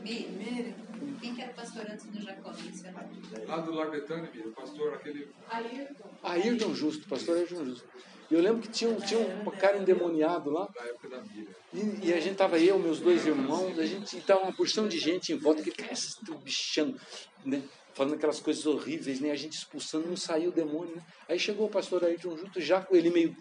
Miriam, 0.02 0.74
quem 1.20 1.34
que 1.34 1.42
era 1.42 1.52
o 1.52 1.54
pastor 1.54 1.86
antes 1.90 2.06
do 2.06 2.20
Jacó? 2.20 2.52
Lá 3.46 3.56
do 3.58 3.72
Lar 3.72 3.90
Betânia, 3.90 4.30
o 4.44 4.50
pastor 4.50 4.94
aquele... 4.94 5.28
Ayrton. 5.48 6.10
Ayrton 6.22 6.74
Justo, 6.74 7.08
pastor 7.08 7.38
Ayrton 7.38 7.64
Justo. 7.64 7.88
E 8.32 8.34
eu 8.34 8.40
lembro 8.40 8.62
que 8.62 8.68
tinha, 8.68 8.90
um, 8.90 8.98
tinha 8.98 9.20
um 9.20 9.44
cara 9.50 9.76
endemoniado 9.76 10.48
lá. 10.48 10.66
E, 11.70 12.06
e 12.06 12.14
a 12.14 12.18
gente 12.18 12.34
tava 12.34 12.58
eu, 12.58 12.78
meus 12.78 12.98
dois 12.98 13.26
irmãos, 13.26 13.78
a 13.78 13.84
gente 13.84 14.18
tava 14.22 14.44
uma 14.44 14.52
porção 14.54 14.88
de 14.88 14.98
gente 14.98 15.34
em 15.34 15.36
volta, 15.36 15.62
que 15.62 15.70
cara, 15.70 15.92
esse 15.92 16.16
bichão, 16.42 16.96
né? 17.44 17.62
Falando 17.92 18.14
aquelas 18.14 18.40
coisas 18.40 18.64
horríveis, 18.64 19.20
né? 19.20 19.32
A 19.32 19.36
gente 19.36 19.52
expulsando, 19.52 20.08
não 20.08 20.16
saiu 20.16 20.48
o 20.48 20.52
demônio, 20.52 20.96
né? 20.96 21.02
Aí 21.28 21.38
chegou 21.38 21.66
o 21.66 21.70
pastor 21.70 22.06
Ayrton 22.06 22.38
junto, 22.38 22.58
já 22.58 22.80
com 22.80 22.96
ele 22.96 23.10
meio. 23.10 23.36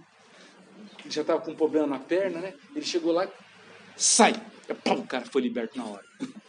Já 1.08 1.22
estava 1.22 1.40
com 1.40 1.52
um 1.52 1.56
problema 1.56 1.88
na 1.88 2.00
perna, 2.00 2.42
né? 2.42 2.54
Ele 2.76 2.86
chegou 2.86 3.14
lá, 3.14 3.30
sai! 3.96 4.34
Pum, 4.84 4.96
o 4.96 5.08
cara 5.08 5.24
foi 5.24 5.42
liberto 5.44 5.78
na 5.78 5.86
hora. 5.86 6.06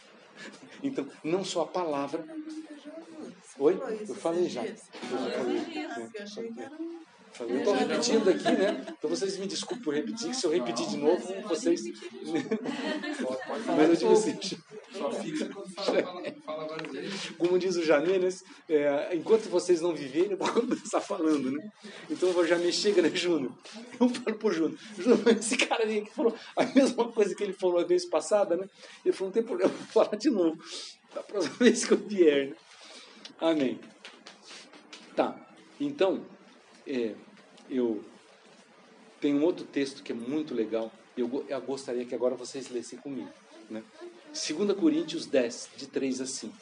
Então, 0.85 1.07
não 1.23 1.45
só 1.45 1.61
a 1.61 1.67
palavra. 1.67 2.25
Oi? 3.57 3.79
Eu 4.05 4.15
falei 4.15 4.49
já. 4.49 4.65
Eu 4.65 4.75
falei. 4.75 5.63
Eu 7.39 7.57
estou 7.57 7.73
repetindo 7.73 8.29
aqui, 8.29 8.43
né? 8.43 8.85
Então 8.97 9.09
vocês 9.09 9.37
me 9.37 9.47
desculpem 9.47 9.83
por 9.83 9.93
repetir, 9.93 10.29
que 10.29 10.35
se 10.35 10.45
eu 10.45 10.51
repetir 10.51 10.87
de 10.87 10.97
novo, 10.97 11.33
vocês. 11.47 11.81
Mas 13.67 13.89
eu 13.89 13.95
digo 13.95 14.13
assim. 14.13 14.37
Só 14.91 15.09
quando 15.09 15.73
fala, 15.73 16.23
fala 16.45 16.77
vezes. 16.91 17.31
Como 17.31 17.57
diz 17.57 17.75
o 17.75 17.83
Janê, 17.83 18.19
né? 18.19 18.29
É, 18.69 19.15
enquanto 19.15 19.49
vocês 19.49 19.81
não 19.81 19.95
viverem, 19.95 20.31
eu 20.31 20.37
vou 20.37 20.47
começar 20.53 21.01
falando, 21.01 21.51
né? 21.51 21.71
Então 22.09 22.29
o 22.29 22.45
Janê 22.45 22.71
chega, 22.71 23.01
né, 23.01 23.09
Júnior? 23.09 23.51
Eu 23.99 24.09
falo 24.09 24.37
pro 24.37 24.53
Júnior, 24.53 24.77
Júnior, 24.97 25.27
esse 25.29 25.57
cara 25.57 25.83
aí 25.83 26.01
que 26.01 26.11
falou 26.11 26.35
a 26.55 26.65
mesma 26.65 27.11
coisa 27.11 27.33
que 27.33 27.43
ele 27.43 27.53
falou 27.53 27.79
a 27.79 27.83
vez 27.83 28.05
passada, 28.05 28.55
né? 28.55 28.69
Ele 29.03 29.13
falou, 29.13 29.29
não 29.29 29.33
tem 29.33 29.43
problema, 29.43 29.71
vou 29.71 29.87
falar 29.87 30.17
de 30.17 30.29
novo. 30.29 30.63
Da 31.13 31.23
próxima 31.23 31.55
vez 31.55 31.83
que 31.83 31.93
eu 31.93 31.97
vier, 31.97 32.49
né? 32.49 32.55
Amém. 33.41 33.79
Tá, 35.15 35.35
então 35.79 36.25
é, 36.87 37.15
eu 37.69 38.03
tenho 39.19 39.37
um 39.37 39.43
outro 39.43 39.65
texto 39.65 40.03
que 40.03 40.11
é 40.11 40.15
muito 40.15 40.53
legal. 40.53 40.91
Eu, 41.17 41.45
eu 41.47 41.61
gostaria 41.61 42.05
que 42.05 42.15
agora 42.15 42.35
vocês 42.35 42.69
lessem 42.69 42.99
comigo. 42.99 43.31
Né? 43.69 43.83
2 44.33 44.77
Coríntios 44.77 45.25
10, 45.25 45.69
de 45.77 45.87
3 45.87 46.21
a 46.21 46.25
5. 46.25 46.55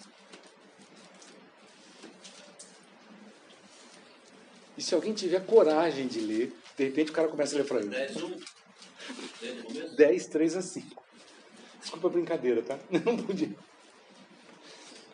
E 4.77 4.81
se 4.81 4.95
alguém 4.95 5.13
tiver 5.13 5.45
coragem 5.45 6.07
de 6.07 6.19
ler, 6.19 6.53
de 6.77 6.83
repente 6.83 7.11
o 7.11 7.13
cara 7.13 7.27
começa 7.27 7.55
a 7.55 7.59
ler 7.59 7.67
para 7.67 7.79
ele. 7.79 7.89
10, 7.89 8.23
1. 8.23 9.95
10, 9.95 10.27
3 10.27 10.55
a 10.57 10.61
5. 10.61 11.03
Desculpa 11.79 12.07
a 12.07 12.11
brincadeira, 12.11 12.61
tá? 12.61 12.79
Não 12.89 13.17
podia. 13.17 13.55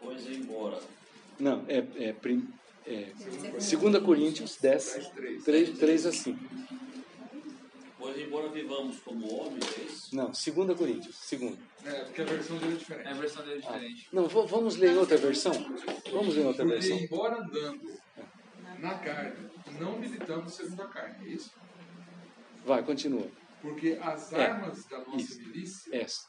Pois 0.01 0.27
embora. 0.27 0.79
Não, 1.39 1.65
é, 1.67 1.85
é, 1.97 2.13
prim, 2.13 2.47
é, 2.87 3.11
2 3.51 4.03
Coríntios 4.03 4.57
10, 4.61 5.11
3, 5.43 5.77
3 5.77 6.05
a 6.05 6.11
5. 6.11 6.39
Pois 7.99 8.17
embora 8.19 8.47
vivamos 8.49 8.99
como 8.99 9.27
homens, 9.33 9.65
é 9.77 9.81
isso? 9.81 10.15
Não, 10.15 10.27
2 10.31 10.77
Coríntios, 10.77 11.19
2. 11.31 11.57
É, 11.85 12.03
porque 12.05 12.21
a 12.21 12.25
versão 12.25 12.57
dele 12.57 12.73
é 12.73 12.77
diferente. 12.77 13.07
É, 13.07 13.11
a 13.11 13.13
versão 13.15 13.43
dele 13.45 13.55
é 13.57 13.61
diferente. 13.61 14.07
Não, 14.13 14.27
v- 14.27 14.47
vamos 14.47 14.75
ler 14.77 14.91
em 14.93 14.97
outra 14.97 15.17
versão? 15.17 15.51
Vamos 16.11 16.35
ler 16.35 16.43
em 16.43 16.45
outra 16.45 16.63
Porque, 16.65 16.79
versão. 16.79 16.97
embora 16.97 17.41
andando 17.41 17.97
na 18.79 18.93
carne, 18.99 19.49
não 19.79 19.97
militamos 19.99 20.53
segundo 20.53 20.81
a 20.83 20.87
carne, 20.87 21.27
é 21.27 21.33
isso? 21.33 21.51
Vai, 22.65 22.83
continua. 22.83 23.27
Porque 23.61 23.97
as 24.01 24.31
É. 24.33 24.45
armas 24.45 24.85
da 24.85 24.99
nossa 24.99 25.17
Isso. 25.17 25.39
milícia 25.39 25.95
Essa. 25.97 26.27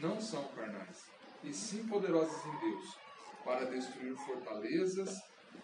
não 0.00 0.18
são 0.20 0.42
carnais, 0.48 1.04
e 1.44 1.52
sim 1.52 1.86
poderosas 1.86 2.42
em 2.46 2.58
Deus, 2.70 2.96
para 3.44 3.64
destruir 3.66 4.14
fortalezas, 4.16 5.18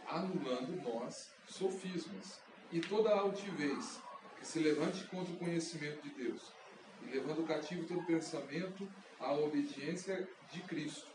anulando 0.09 0.83
nós 0.83 1.31
sofismas 1.49 2.41
e 2.73 2.81
toda 2.81 3.11
altivez 3.11 4.01
que 4.39 4.47
se 4.47 4.59
levante 4.59 5.05
contra 5.05 5.33
o 5.33 5.37
conhecimento 5.37 6.03
de 6.03 6.11
Deus, 6.11 6.53
e 7.03 7.11
levando 7.11 7.47
cativo 7.47 7.87
todo 7.87 8.05
pensamento 8.07 8.89
à 9.21 9.33
obediência 9.33 10.29
de 10.53 10.61
Cristo, 10.63 11.07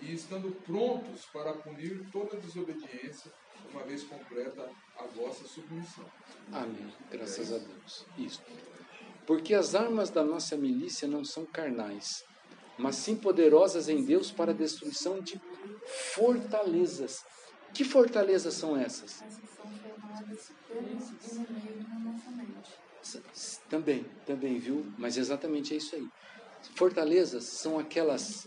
e 0.00 0.12
estando 0.12 0.50
prontos 0.62 1.24
para 1.26 1.52
punir 1.52 2.06
toda 2.10 2.36
desobediência, 2.36 3.32
uma 3.72 3.82
vez 3.84 4.02
completa 4.04 4.68
a 4.98 5.04
vossa 5.04 5.44
submissão. 5.46 6.04
Amém. 6.52 6.92
Graças 7.10 7.52
a 7.52 7.58
Deus. 7.58 8.06
Isso. 8.18 8.42
Porque 9.26 9.54
as 9.54 9.74
armas 9.74 10.10
da 10.10 10.24
nossa 10.24 10.56
milícia 10.56 11.06
não 11.06 11.24
são 11.24 11.46
carnais, 11.46 12.24
mas 12.76 12.96
sim 12.96 13.16
poderosas 13.16 13.88
em 13.88 14.04
Deus 14.04 14.30
para 14.30 14.50
a 14.50 14.54
destruição 14.54 15.20
de 15.20 15.40
fortalezas. 16.14 17.24
Que 17.74 17.84
fortalezas 17.84 18.54
são 18.54 18.76
essas? 18.76 19.22
Essas 19.22 19.50
são 19.56 19.66
formadas 19.78 20.52
pelo 20.68 20.88
inimigo 20.88 21.88
na 21.88 21.98
nossa 21.98 22.30
mente. 22.30 23.62
Também, 23.68 24.04
também, 24.26 24.58
viu? 24.58 24.86
Mas 24.98 25.16
exatamente 25.16 25.74
é 25.74 25.76
isso 25.78 25.96
aí. 25.96 26.06
Fortalezas 26.74 27.44
são 27.44 27.78
aquelas 27.78 28.46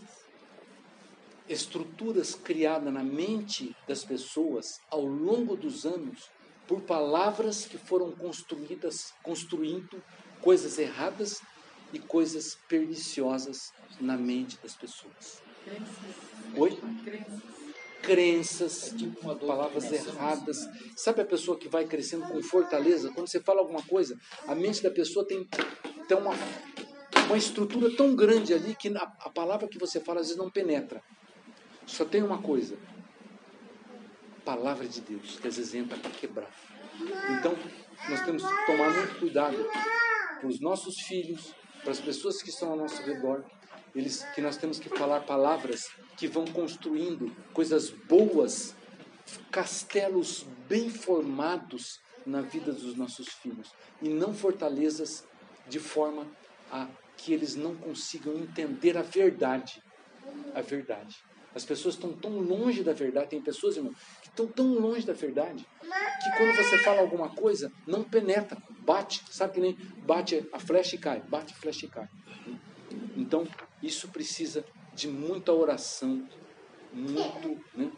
estruturas 1.48 2.34
criadas 2.34 2.92
na 2.92 3.04
mente 3.04 3.76
das 3.86 4.04
pessoas 4.04 4.80
ao 4.90 5.04
longo 5.04 5.56
dos 5.56 5.84
anos 5.84 6.30
por 6.66 6.80
palavras 6.82 7.66
que 7.66 7.78
foram 7.78 8.10
construídas, 8.10 9.12
construindo 9.22 10.02
coisas 10.40 10.78
erradas 10.78 11.40
e 11.92 11.98
coisas 11.98 12.58
perniciosas 12.68 13.72
na 14.00 14.16
mente 14.16 14.58
das 14.62 14.74
pessoas. 14.74 15.42
Oi? 16.56 16.78
Crenças, 17.04 17.42
palavras 19.36 19.90
erradas. 19.92 20.68
Sabe 20.96 21.22
a 21.22 21.24
pessoa 21.24 21.58
que 21.58 21.68
vai 21.68 21.84
crescendo 21.86 22.26
com 22.26 22.42
fortaleza? 22.42 23.10
Quando 23.12 23.28
você 23.28 23.40
fala 23.40 23.60
alguma 23.60 23.82
coisa, 23.82 24.18
a 24.46 24.54
mente 24.54 24.82
da 24.82 24.90
pessoa 24.90 25.26
tem, 25.26 25.48
tem 26.08 26.16
uma, 26.16 26.32
uma 27.26 27.36
estrutura 27.36 27.94
tão 27.96 28.14
grande 28.14 28.54
ali 28.54 28.74
que 28.74 28.88
a, 28.88 29.02
a 29.20 29.30
palavra 29.30 29.68
que 29.68 29.78
você 29.78 30.00
fala 30.00 30.20
às 30.20 30.26
vezes 30.26 30.38
não 30.38 30.50
penetra. 30.50 31.02
Só 31.86 32.04
tem 32.04 32.22
uma 32.22 32.40
coisa: 32.42 32.76
palavra 34.44 34.86
de 34.86 35.00
Deus, 35.00 35.38
que 35.40 35.48
às 35.48 35.56
vezes 35.56 35.74
entra 35.74 35.98
para 35.98 36.10
quebrar. 36.10 36.50
Então, 37.38 37.54
nós 38.08 38.24
temos 38.24 38.42
que 38.42 38.66
tomar 38.66 38.90
muito 38.90 39.18
cuidado 39.18 39.56
para 40.40 40.48
os 40.48 40.60
nossos 40.60 41.00
filhos, 41.00 41.54
para 41.82 41.92
as 41.92 42.00
pessoas 42.00 42.42
que 42.42 42.50
estão 42.50 42.70
ao 42.70 42.76
nosso 42.76 43.02
redor, 43.02 43.44
eles, 43.94 44.24
que 44.34 44.40
nós 44.40 44.56
temos 44.56 44.78
que 44.78 44.88
falar 44.88 45.20
palavras 45.20 45.88
que 46.16 46.26
vão 46.26 46.44
construindo 46.46 47.34
coisas 47.52 47.90
boas, 47.90 48.74
castelos 49.50 50.46
bem 50.68 50.90
formados 50.90 52.00
na 52.24 52.40
vida 52.40 52.72
dos 52.72 52.96
nossos 52.96 53.28
filhos, 53.28 53.72
e 54.02 54.08
não 54.08 54.34
fortalezas 54.34 55.24
de 55.68 55.78
forma 55.78 56.26
a 56.70 56.88
que 57.16 57.32
eles 57.32 57.54
não 57.54 57.74
consigam 57.74 58.34
entender 58.34 58.96
a 58.96 59.02
verdade. 59.02 59.82
A 60.54 60.60
verdade. 60.60 61.16
As 61.54 61.64
pessoas 61.64 61.94
estão 61.94 62.12
tão 62.12 62.38
longe 62.38 62.82
da 62.82 62.92
verdade, 62.92 63.30
tem 63.30 63.40
pessoas, 63.40 63.76
irmão, 63.76 63.94
que 64.20 64.28
estão 64.28 64.46
tão 64.46 64.74
longe 64.74 65.06
da 65.06 65.14
verdade, 65.14 65.66
que 65.80 66.36
quando 66.36 66.54
você 66.54 66.76
fala 66.78 67.00
alguma 67.00 67.34
coisa, 67.34 67.72
não 67.86 68.04
penetra, 68.04 68.58
bate, 68.80 69.22
sabe 69.30 69.54
que 69.54 69.60
nem 69.60 69.74
bate 70.04 70.46
a 70.52 70.58
flecha 70.58 70.96
e 70.96 70.98
cai, 70.98 71.22
bate 71.22 71.54
a 71.54 71.56
flecha 71.56 71.86
e 71.86 71.88
cai. 71.88 72.08
Então, 73.16 73.48
isso 73.82 74.08
precisa 74.08 74.64
de 74.94 75.08
muita 75.08 75.52
oração, 75.52 76.28
muito, 76.92 77.58
né? 77.74 77.90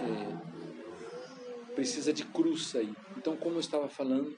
É, 0.00 1.74
precisa 1.74 2.12
de 2.12 2.24
cruz 2.24 2.74
aí. 2.74 2.92
Então, 3.16 3.36
como 3.36 3.56
eu 3.56 3.60
estava 3.60 3.88
falando, 3.88 4.36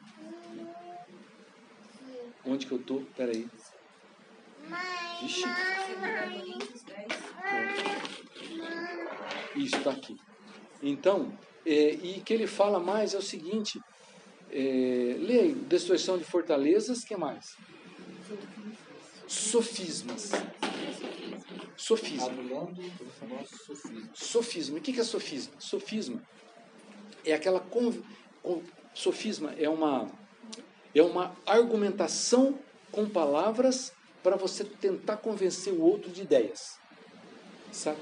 onde 2.44 2.66
que 2.66 2.72
eu 2.72 2.78
tô? 2.78 3.02
2 3.16 3.48
Coríntios 6.30 6.82
10. 6.82 7.06
Isso 9.56 9.76
está 9.76 9.90
aqui. 9.90 10.16
Então, 10.82 11.36
é, 11.64 11.90
e 11.90 12.20
que 12.20 12.32
ele 12.32 12.46
fala 12.46 12.80
mais 12.80 13.14
é 13.14 13.18
o 13.18 13.22
seguinte: 13.22 13.80
é, 14.50 15.16
aí, 15.40 15.54
destruição 15.54 16.18
de 16.18 16.24
fortalezas, 16.24 17.04
que 17.04 17.16
mais? 17.16 17.56
Sofismas. 19.30 20.32
Sofisma. 21.76 22.26
Anulando 22.26 22.82
o 23.22 23.26
nosso 23.28 23.56
sofismo. 23.64 24.10
Sofisma. 24.12 24.78
O 24.78 24.80
que 24.80 25.00
é 25.00 25.04
sofisma? 25.04 25.52
Sofisma 25.60 26.22
é 27.24 27.32
aquela 27.32 27.60
conv... 27.60 28.02
con- 28.42 28.60
sofisma 28.92 29.52
é 29.56 29.68
uma 29.68 30.10
é 30.92 31.00
uma 31.00 31.36
argumentação 31.46 32.58
com 32.90 33.08
palavras 33.08 33.92
para 34.20 34.34
você 34.34 34.64
tentar 34.64 35.18
convencer 35.18 35.72
o 35.72 35.80
outro 35.80 36.10
de 36.10 36.22
ideias. 36.22 36.76
Sabe? 37.70 38.00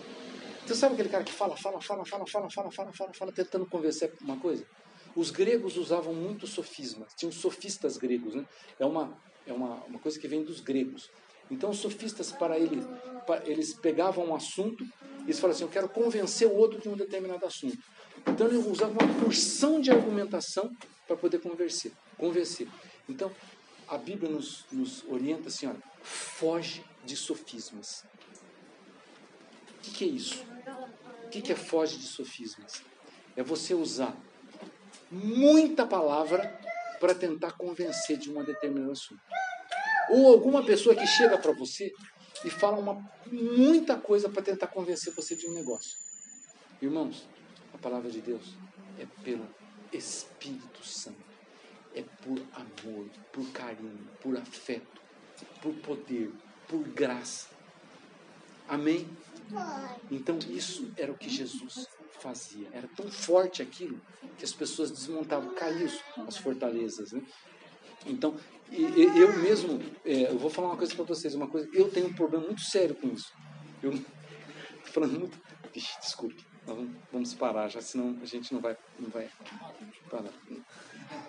Você 0.66 0.74
sabe 0.74 0.94
aquele 0.94 1.10
cara 1.10 1.24
que 1.24 1.32
fala, 1.32 1.54
fala, 1.58 1.78
fala, 1.82 2.06
fala, 2.06 2.26
fala, 2.26 2.48
fala, 2.50 2.72
fala, 2.72 2.92
fala, 2.92 3.12
fala, 3.12 3.32
tentando 3.32 3.66
convencer 3.66 4.14
uma 4.22 4.38
coisa? 4.38 4.66
Os 5.14 5.30
gregos 5.30 5.76
usavam 5.76 6.14
muito 6.14 6.46
sofismas. 6.46 7.12
Tinham 7.14 7.30
sofistas 7.30 7.98
gregos, 7.98 8.34
né? 8.34 8.46
É 8.78 8.86
uma 8.86 9.14
é 9.48 9.52
uma, 9.52 9.74
uma 9.84 9.98
coisa 9.98 10.18
que 10.18 10.28
vem 10.28 10.42
dos 10.42 10.60
gregos. 10.60 11.10
Então, 11.50 11.70
os 11.70 11.78
sofistas, 11.78 12.30
para 12.30 12.58
ele, 12.58 12.82
pa- 13.26 13.42
eles 13.46 13.74
pegavam 13.74 14.26
um 14.26 14.34
assunto 14.34 14.84
e 14.84 15.24
eles 15.24 15.38
falavam 15.40 15.56
assim: 15.56 15.64
Eu 15.64 15.70
quero 15.70 15.88
convencer 15.88 16.46
o 16.46 16.54
outro 16.54 16.78
de 16.80 16.88
um 16.88 16.96
determinado 16.96 17.44
assunto. 17.46 17.78
Então, 18.26 18.46
eles 18.46 18.64
usavam 18.66 18.96
uma 19.00 19.20
porção 19.24 19.80
de 19.80 19.90
argumentação 19.90 20.70
para 21.06 21.16
poder 21.16 21.40
convencer. 21.40 21.92
convencer. 22.18 22.68
Então, 23.08 23.32
a 23.88 23.96
Bíblia 23.96 24.30
nos, 24.30 24.66
nos 24.70 25.04
orienta 25.08 25.48
assim: 25.48 25.66
olha, 25.66 25.82
foge 26.02 26.84
de 27.04 27.16
sofismas. 27.16 28.04
O 29.78 29.80
que, 29.82 29.90
que 29.92 30.04
é 30.04 30.08
isso? 30.08 30.44
O 31.24 31.28
que, 31.30 31.40
que 31.40 31.52
é 31.52 31.56
foge 31.56 31.96
de 31.96 32.06
sofismas? 32.06 32.82
É 33.36 33.42
você 33.42 33.72
usar 33.74 34.14
muita 35.10 35.86
palavra 35.86 36.58
para 37.00 37.14
tentar 37.14 37.52
convencer 37.52 38.18
de 38.18 38.30
um 38.30 38.44
determinado 38.44 38.92
assunto. 38.92 39.20
Ou 40.10 40.32
alguma 40.32 40.64
pessoa 40.64 40.94
que 40.94 41.06
chega 41.06 41.36
para 41.38 41.52
você 41.52 41.92
e 42.44 42.50
fala 42.50 42.78
uma, 42.78 43.10
muita 43.26 43.96
coisa 43.96 44.28
para 44.28 44.42
tentar 44.42 44.68
convencer 44.68 45.12
você 45.12 45.34
de 45.34 45.46
um 45.46 45.52
negócio. 45.54 45.98
Irmãos, 46.80 47.26
a 47.74 47.78
palavra 47.78 48.10
de 48.10 48.20
Deus 48.20 48.56
é 48.98 49.06
pelo 49.22 49.46
Espírito 49.92 50.84
Santo. 50.84 51.28
É 51.94 52.02
por 52.02 52.38
amor, 52.52 53.06
por 53.32 53.50
carinho, 53.50 54.08
por 54.20 54.36
afeto, 54.36 55.00
por 55.60 55.74
poder, 55.74 56.30
por 56.68 56.80
graça. 56.88 57.48
Amém? 58.68 59.08
Então 60.10 60.38
isso 60.50 60.92
era 60.96 61.10
o 61.10 61.16
que 61.16 61.28
Jesus 61.28 61.88
fazia. 62.20 62.68
Era 62.72 62.86
tão 62.88 63.10
forte 63.10 63.62
aquilo 63.62 64.00
que 64.36 64.44
as 64.44 64.52
pessoas 64.52 64.90
desmontavam, 64.90 65.54
caíam 65.54 65.90
as 66.26 66.36
fortalezas. 66.36 67.12
Né? 67.12 67.22
Então, 68.08 68.34
eu 68.70 69.36
mesmo, 69.38 69.80
é, 70.04 70.30
eu 70.30 70.38
vou 70.38 70.50
falar 70.50 70.68
uma 70.68 70.76
coisa 70.76 70.94
para 70.94 71.04
vocês, 71.04 71.34
uma 71.34 71.46
coisa, 71.46 71.68
eu 71.72 71.90
tenho 71.90 72.08
um 72.08 72.12
problema 72.12 72.46
muito 72.46 72.62
sério 72.62 72.94
com 72.94 73.08
isso. 73.08 73.32
Eu 73.82 73.92
tô 74.84 74.92
falando 74.92 75.18
muito, 75.18 75.38
Vixe, 75.72 75.98
desculpe, 76.00 76.44
vamos, 76.66 76.90
vamos 77.12 77.34
parar 77.34 77.68
já, 77.68 77.80
senão 77.80 78.18
a 78.22 78.24
gente 78.24 78.52
não 78.52 78.60
vai, 78.60 78.76
não 78.98 79.10
vai 79.10 79.28
parar. 80.10 80.32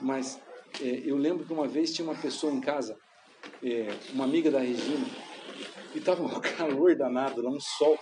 Mas 0.02 0.40
é, 0.82 1.04
eu 1.06 1.18
lembro 1.18 1.46
que 1.46 1.54
uma 1.54 1.68
vez 1.68 1.94
tinha 1.94 2.08
uma 2.08 2.20
pessoa 2.20 2.54
em 2.54 2.62
casa, 2.62 2.98
é, 3.64 3.88
uma 4.14 4.24
amiga 4.24 4.50
da 4.50 4.60
Regina, 4.60 5.06
e 5.94 6.00
estava 6.00 6.24
um 6.24 6.30
calor 6.58 6.96
danado, 6.96 7.42
lá 7.42 7.50
um 7.50 7.60
sol, 7.60 7.98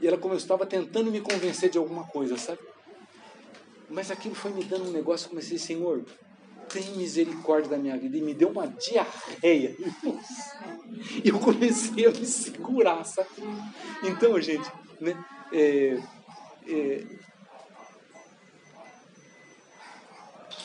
e 0.00 0.06
ela 0.06 0.16
como 0.16 0.34
eu 0.34 0.38
estava 0.38 0.64
tentando 0.64 1.10
me 1.10 1.20
convencer 1.20 1.68
de 1.70 1.78
alguma 1.78 2.06
coisa, 2.06 2.36
sabe? 2.36 2.60
Mas 3.88 4.10
aquilo 4.10 4.34
foi 4.34 4.52
me 4.52 4.64
dando 4.64 4.88
um 4.88 4.92
negócio, 4.92 5.26
eu 5.26 5.30
comecei, 5.30 5.58
Senhor, 5.58 6.04
tem 6.72 6.96
misericórdia 6.96 7.70
da 7.70 7.78
minha 7.78 7.96
vida. 7.96 8.16
E 8.16 8.22
me 8.22 8.34
deu 8.34 8.48
uma 8.48 8.66
diarreia. 8.66 9.76
E 11.24 11.28
eu 11.28 11.38
comecei 11.38 12.06
a 12.06 12.10
me 12.10 12.26
segurar, 12.26 13.04
sabe? 13.04 13.28
Então, 14.02 14.40
gente, 14.40 14.70
né? 15.00 15.16
é, 15.52 16.00
é, 16.66 17.04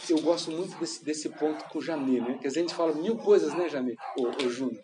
eu 0.10 0.20
gosto 0.22 0.51
muito 0.51 0.78
desse, 0.78 1.03
desse 1.03 1.30
ponto 1.30 1.64
com 1.66 1.80
o 1.80 1.82
Janê, 1.82 2.22
né? 2.22 2.38
Que 2.39 2.47
a 2.47 2.51
gente 2.51 2.74
fala 2.74 2.93
mil 2.93 3.18
coisas, 3.18 3.53
né, 3.53 3.68
Janê? 3.70 3.95
O, 4.18 4.45
o 4.45 4.49
Júnior. 4.49 4.82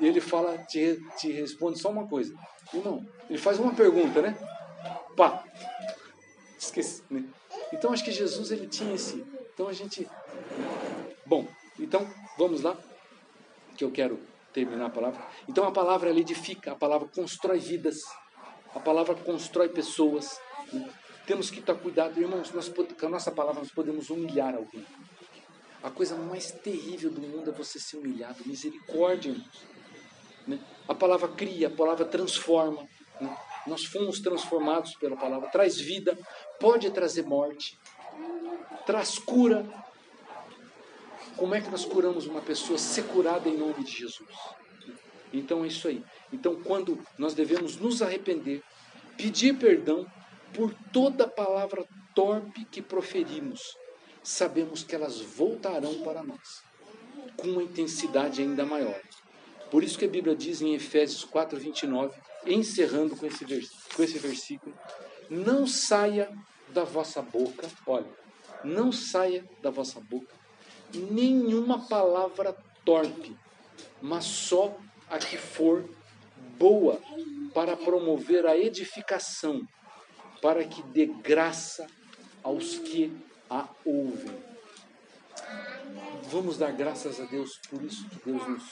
E 0.00 0.06
ele 0.06 0.20
fala, 0.20 0.58
te, 0.58 0.98
te 1.18 1.30
responde 1.30 1.78
só 1.78 1.90
uma 1.90 2.06
coisa. 2.06 2.34
Irmão, 2.72 3.04
ele 3.28 3.38
faz 3.38 3.58
uma 3.58 3.74
pergunta, 3.74 4.22
né? 4.22 4.36
Pá! 5.16 5.44
Esqueci, 6.58 7.02
né? 7.10 7.24
Então 7.72 7.92
acho 7.92 8.04
que 8.04 8.12
Jesus 8.12 8.50
ele 8.50 8.66
tinha 8.66 8.94
esse. 8.94 9.24
Então 9.52 9.68
a 9.68 9.72
gente. 9.72 10.08
Bom, 11.24 11.46
então 11.78 12.08
vamos 12.36 12.62
lá, 12.62 12.76
que 13.76 13.84
eu 13.84 13.90
quero 13.90 14.18
terminar 14.52 14.86
a 14.86 14.90
palavra. 14.90 15.24
Então 15.48 15.64
a 15.64 15.70
palavra 15.72 16.10
ela 16.10 16.20
edifica, 16.20 16.72
a 16.72 16.74
palavra 16.74 17.08
constrói 17.08 17.58
vidas, 17.58 18.00
a 18.74 18.80
palavra 18.80 19.14
constrói 19.14 19.68
pessoas. 19.68 20.40
né? 20.72 20.88
Temos 21.26 21.50
que 21.50 21.60
estar 21.60 21.74
cuidado, 21.74 22.20
irmãos. 22.20 22.52
Nós, 22.52 22.68
com 22.68 23.06
a 23.06 23.08
nossa 23.08 23.30
palavra 23.30 23.60
nós 23.60 23.70
podemos 23.70 24.10
humilhar 24.10 24.54
alguém. 24.54 24.84
A 25.82 25.90
coisa 25.90 26.16
mais 26.16 26.50
terrível 26.52 27.10
do 27.10 27.20
mundo 27.20 27.50
é 27.50 27.52
você 27.52 27.78
ser 27.78 27.96
humilhado. 27.98 28.42
Misericórdia, 28.46 29.30
irmãos. 29.30 29.62
né? 30.46 30.58
A 30.88 30.94
palavra 30.94 31.28
cria, 31.28 31.68
a 31.68 31.70
palavra 31.70 32.04
transforma. 32.04 32.86
né? 33.20 33.36
Nós 33.66 33.84
fomos 33.84 34.20
transformados 34.20 34.96
pela 34.96 35.16
palavra. 35.16 35.48
Traz 35.50 35.80
vida, 35.80 36.18
pode 36.58 36.90
trazer 36.90 37.24
morte, 37.24 37.78
traz 38.84 39.18
cura. 39.18 39.64
Como 41.36 41.54
é 41.54 41.60
que 41.60 41.70
nós 41.70 41.84
curamos 41.84 42.26
uma 42.26 42.40
pessoa? 42.40 42.78
Ser 42.78 43.04
curada 43.04 43.48
em 43.48 43.56
nome 43.56 43.84
de 43.84 43.92
Jesus. 43.92 44.28
Então 45.32 45.64
é 45.64 45.68
isso 45.68 45.88
aí. 45.88 46.04
Então, 46.32 46.56
quando 46.62 47.02
nós 47.18 47.34
devemos 47.34 47.76
nos 47.76 48.02
arrepender, 48.02 48.62
pedir 49.16 49.56
perdão 49.56 50.06
por 50.52 50.74
toda 50.92 51.26
palavra 51.26 51.86
torpe 52.14 52.64
que 52.66 52.82
proferimos, 52.82 53.76
sabemos 54.22 54.84
que 54.84 54.94
elas 54.94 55.20
voltarão 55.20 56.02
para 56.02 56.22
nós 56.22 56.62
com 57.36 57.48
uma 57.48 57.62
intensidade 57.62 58.42
ainda 58.42 58.66
maior. 58.66 59.00
Por 59.70 59.82
isso 59.82 59.98
que 59.98 60.04
a 60.04 60.08
Bíblia 60.08 60.36
diz 60.36 60.60
em 60.60 60.74
Efésios 60.74 61.24
4, 61.24 61.58
29, 61.58 62.14
encerrando 62.46 63.16
com 63.16 63.24
esse, 63.24 63.44
com 63.96 64.02
esse 64.02 64.18
versículo: 64.18 64.74
Não 65.30 65.66
saia 65.66 66.30
da 66.68 66.84
vossa 66.84 67.22
boca, 67.22 67.66
olha, 67.86 68.10
não 68.62 68.92
saia 68.92 69.48
da 69.62 69.70
vossa 69.70 69.98
boca 69.98 70.41
nenhuma 70.98 71.86
palavra 71.86 72.56
torpe, 72.84 73.36
mas 74.00 74.24
só 74.24 74.76
a 75.08 75.18
que 75.18 75.36
for 75.36 75.88
boa 76.58 77.00
para 77.54 77.76
promover 77.76 78.46
a 78.46 78.56
edificação, 78.56 79.66
para 80.40 80.64
que 80.64 80.82
dê 80.84 81.06
graça 81.06 81.86
aos 82.42 82.78
que 82.78 83.12
a 83.48 83.68
ouvem. 83.84 84.34
Vamos 86.30 86.56
dar 86.56 86.72
graças 86.72 87.20
a 87.20 87.24
Deus 87.24 87.60
por 87.68 87.82
isso 87.82 88.08
que 88.08 88.16
Deus 88.30 88.46
nos, 88.48 88.64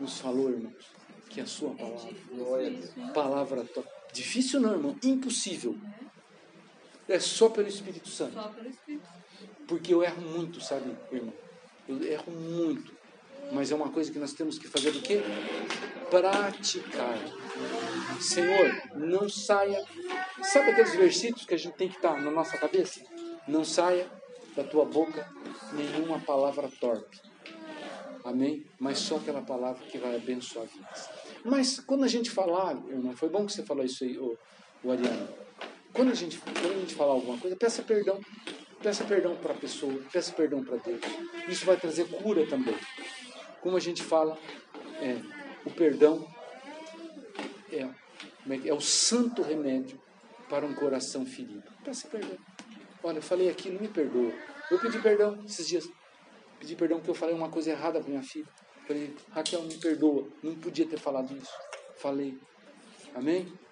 nos 0.00 0.18
falou, 0.18 0.50
irmãos. 0.50 0.92
Que 1.28 1.40
a 1.40 1.46
sua 1.46 1.74
palavra. 1.74 2.14
Palavra 3.12 3.64
to- 3.64 3.84
difícil 4.12 4.60
não, 4.60 4.72
irmão, 4.72 4.96
impossível. 5.02 5.76
É 7.08 7.18
só 7.18 7.48
pelo 7.48 7.68
Espírito 7.68 8.08
Santo. 8.08 8.38
Porque 9.66 9.92
eu 9.92 10.02
erro 10.02 10.22
muito, 10.22 10.60
sabe, 10.60 10.96
irmão? 11.12 11.32
Eu 11.88 12.02
erro 12.02 12.32
muito. 12.32 12.94
Mas 13.52 13.70
é 13.70 13.74
uma 13.74 13.90
coisa 13.90 14.10
que 14.10 14.18
nós 14.18 14.32
temos 14.32 14.58
que 14.58 14.66
fazer 14.66 14.90
o 14.90 15.02
quê? 15.02 15.20
Praticar. 16.10 17.18
Senhor, 18.20 18.82
não 18.94 19.28
saia. 19.28 19.84
Sabe 20.42 20.70
aqueles 20.70 20.94
versículos 20.94 21.44
que 21.44 21.54
a 21.54 21.58
gente 21.58 21.74
tem 21.74 21.88
que 21.88 21.96
estar 21.96 22.20
na 22.20 22.30
nossa 22.30 22.56
cabeça? 22.56 23.00
Não 23.46 23.64
saia 23.64 24.10
da 24.56 24.64
tua 24.64 24.84
boca 24.84 25.28
nenhuma 25.72 26.18
palavra 26.20 26.70
torpe. 26.80 27.20
Amém? 28.24 28.64
Mas 28.78 28.98
só 28.98 29.16
aquela 29.16 29.42
palavra 29.42 29.84
que 29.86 29.98
vai 29.98 30.16
abençoar 30.16 30.66
vidas. 30.66 31.10
Mas 31.44 31.78
quando 31.80 32.04
a 32.04 32.08
gente 32.08 32.30
falar, 32.30 32.74
irmão, 32.88 33.14
foi 33.14 33.28
bom 33.28 33.44
que 33.44 33.52
você 33.52 33.62
falou 33.62 33.84
isso 33.84 34.02
aí, 34.02 34.16
o, 34.16 34.38
o 34.82 34.90
Ariano. 34.90 35.28
Quando 35.92 36.10
a, 36.10 36.14
gente, 36.14 36.38
quando 36.38 36.72
a 36.72 36.80
gente 36.80 36.94
falar 36.94 37.12
alguma 37.12 37.38
coisa, 37.38 37.54
peça 37.54 37.82
perdão. 37.82 38.18
Peça 38.84 39.02
perdão 39.02 39.34
para 39.34 39.54
a 39.54 39.56
pessoa, 39.56 39.98
peça 40.12 40.30
perdão 40.34 40.62
para 40.62 40.76
Deus. 40.76 41.00
Isso 41.48 41.64
vai 41.64 41.74
trazer 41.74 42.06
cura 42.06 42.46
também. 42.46 42.76
Como 43.62 43.78
a 43.78 43.80
gente 43.80 44.02
fala, 44.02 44.38
é, 45.00 45.18
o 45.64 45.70
perdão 45.70 46.30
é, 47.72 47.76
é, 47.76 47.88
é? 48.50 48.68
é 48.68 48.74
o 48.74 48.82
santo 48.82 49.40
remédio 49.40 49.98
para 50.50 50.66
um 50.66 50.74
coração 50.74 51.24
ferido. 51.24 51.64
Peça 51.82 52.06
perdão. 52.08 52.36
Olha, 53.02 53.16
eu 53.16 53.22
falei 53.22 53.48
aquilo, 53.48 53.80
me 53.80 53.88
perdoa. 53.88 54.34
Eu 54.70 54.78
pedi 54.78 54.98
perdão 54.98 55.42
esses 55.46 55.66
dias. 55.66 55.88
Pedi 56.60 56.76
perdão 56.76 56.98
porque 56.98 57.10
eu 57.10 57.14
falei 57.14 57.34
uma 57.34 57.48
coisa 57.48 57.70
errada 57.70 58.00
para 58.00 58.10
minha 58.10 58.22
filha. 58.22 58.46
Falei, 58.86 59.16
Raquel, 59.30 59.62
me 59.62 59.78
perdoa. 59.78 60.28
Não 60.42 60.56
podia 60.56 60.86
ter 60.86 60.98
falado 60.98 61.34
isso. 61.34 61.52
Falei. 61.96 62.38
Amém? 63.14 63.50